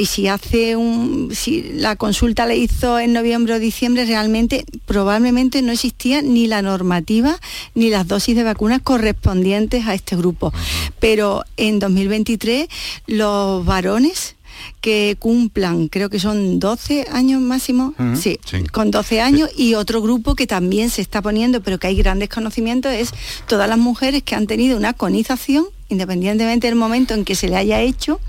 [0.07, 5.73] si hace un si la consulta le hizo en noviembre o diciembre realmente probablemente no
[5.73, 7.39] existía ni la normativa
[7.75, 10.53] ni las dosis de vacunas correspondientes a este grupo.
[11.01, 12.69] Pero en 2023
[13.07, 14.37] los varones
[14.81, 18.39] que cumplan, creo que son 12 años máximo, sí,
[18.73, 22.29] con 12 años, y otro grupo que también se está poniendo, pero que hay grandes
[22.29, 23.11] conocimientos, es
[23.47, 27.57] todas las mujeres que han tenido una conización independientemente del momento en que se le
[27.57, 28.21] haya hecho,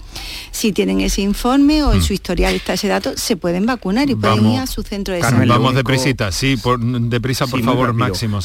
[0.52, 2.02] si tienen ese informe o en mm.
[2.02, 5.22] su historial está ese dato, se pueden vacunar y pueden ir a su centro de
[5.22, 5.48] salud.
[5.48, 8.40] Vamos deprisa, sí, por, deprisa por favor, máximo.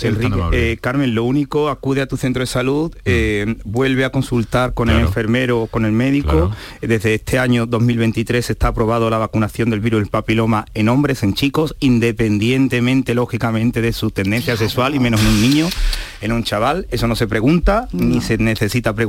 [0.52, 2.98] Eh, Carmen, lo único, acude a tu centro de salud, mm.
[3.04, 6.50] eh, vuelve a consultar con el enfermero o con el médico.
[6.80, 11.34] Desde este año 2023 está aprobado la vacunación del virus del papiloma en hombres, en
[11.34, 15.68] chicos, independientemente, lógicamente, de su tendencia sexual y menos en un niño,
[16.20, 16.86] en un chaval.
[16.90, 19.01] Eso no se pregunta, ni se necesita preguntar,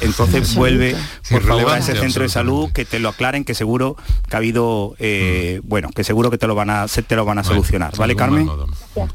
[0.00, 0.96] entonces vuelve
[1.30, 3.96] por favor a ese centro de salud que te lo aclaren, que seguro
[4.28, 5.68] que ha habido, eh, mm.
[5.68, 8.48] bueno, que seguro que te lo van a, te lo van a solucionar, ¿vale, Carmen?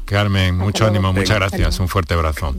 [0.04, 2.54] Carmen, mucho ánimo, muchas gracias, un fuerte abrazo.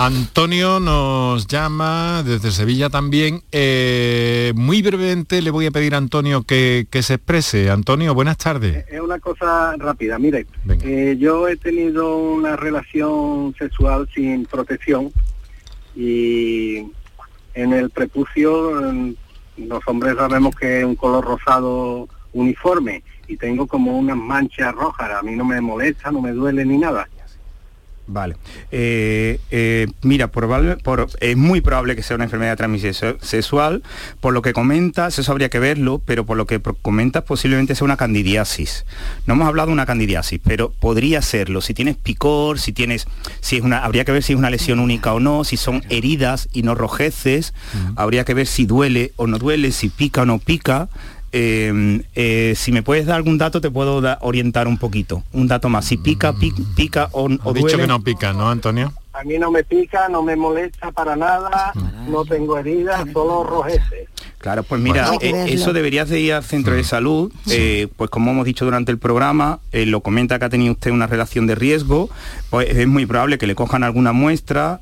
[0.00, 3.42] Antonio nos llama desde Sevilla también.
[3.50, 7.68] Eh, muy brevemente le voy a pedir a Antonio que, se exprese.
[7.68, 8.84] Antonio, buenas tardes.
[8.88, 10.16] Es una cosa rápida.
[10.20, 10.46] Mire,
[10.84, 15.10] eh, yo he tenido una relación sexual sin protección
[15.96, 16.84] y
[17.54, 18.80] en el prepucio
[19.56, 25.10] los hombres sabemos que es un color rosado uniforme y tengo como unas manchas rojas,
[25.10, 27.08] a mí no me molesta, no me duele ni nada.
[28.08, 28.36] Vale.
[28.72, 30.78] Eh, eh, mira, probable,
[31.20, 33.82] es muy probable que sea una enfermedad de transmisión sexual.
[34.20, 37.84] Por lo que comentas, eso habría que verlo, pero por lo que comentas posiblemente sea
[37.84, 38.86] una candidiasis.
[39.26, 41.60] No hemos hablado de una candidiasis, pero podría serlo.
[41.60, 43.06] Si tienes picor, si tienes,
[43.40, 45.82] si es una, habría que ver si es una lesión única o no, si son
[45.90, 47.52] heridas y no rojeces,
[47.96, 50.88] habría que ver si duele o no duele, si pica o no pica.
[51.30, 55.68] Em, eh, si me puedes dar algún dato te puedo orientar un poquito, un dato
[55.68, 55.84] más.
[55.84, 56.34] Si pica,
[56.74, 58.92] pica, o, o dicho que no pica, ¿no, Antonio?
[59.12, 61.72] A mí no me pica, no me molesta para nada,
[62.08, 64.08] no tengo heridas, solo rojeces.
[64.38, 68.30] Claro, pues mira, eh, eso deberías de ir al centro de salud, eh, pues como
[68.30, 72.08] hemos dicho durante el programa, lo comenta que ha tenido usted una relación de riesgo,
[72.48, 74.80] pues es muy probable que le cojan alguna muestra,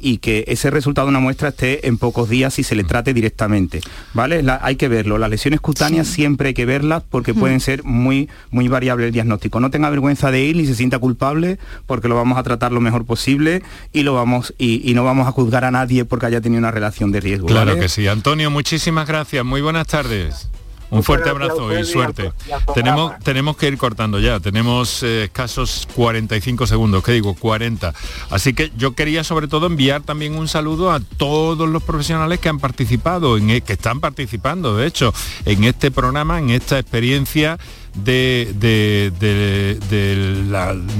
[0.00, 3.14] y que ese resultado de una muestra esté en pocos días y se le trate
[3.14, 3.80] directamente.
[4.14, 4.42] ¿Vale?
[4.60, 5.18] hay que verlo.
[5.18, 9.60] Las lesiones cutáneas siempre hay que verlas porque pueden ser muy, muy variable el diagnóstico.
[9.60, 12.80] No tenga vergüenza de ir ni se sienta culpable porque lo vamos a tratar lo
[12.80, 13.62] mejor posible
[13.92, 17.12] y lo vamos y, no vamos a juzgar a nadie porque haya tenido una relación
[17.12, 17.46] de riesgo.
[17.46, 18.06] Claro que sí.
[18.06, 19.44] Antonio, muchísimas gracias.
[19.44, 20.48] Muy buenas tardes.
[20.92, 22.32] Un fuerte abrazo y suerte.
[22.74, 27.32] Tenemos, tenemos que ir cortando ya, tenemos eh, escasos 45 segundos, ¿qué digo?
[27.32, 27.94] 40.
[28.28, 32.50] Así que yo quería sobre todo enviar también un saludo a todos los profesionales que
[32.50, 35.14] han participado, en, e, que están participando, de hecho,
[35.46, 37.58] en este programa, en esta experiencia
[37.94, 38.52] de,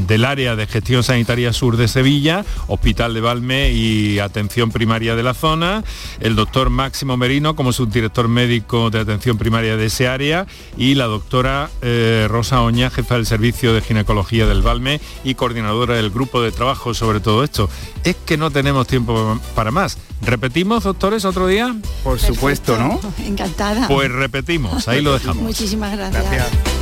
[0.06, 5.22] del área de gestión sanitaria sur de Sevilla, Hospital de Valme y Atención Primaria de
[5.22, 5.84] la zona,
[6.20, 11.06] el doctor Máximo Merino como subdirector médico de atención primaria de ese área y la
[11.06, 16.42] doctora eh, Rosa Oña, jefa del servicio de ginecología del Valme y coordinadora del grupo
[16.42, 17.68] de trabajo sobre todo esto.
[18.04, 19.98] Es que no tenemos tiempo para más.
[20.22, 21.74] ¿Repetimos, doctores, otro día?
[22.04, 23.00] Por supuesto, ¿no?
[23.24, 23.88] Encantada.
[23.88, 25.42] Pues repetimos, ahí lo dejamos.
[25.42, 26.24] Muchísimas gracias.
[26.30, 26.81] gracias.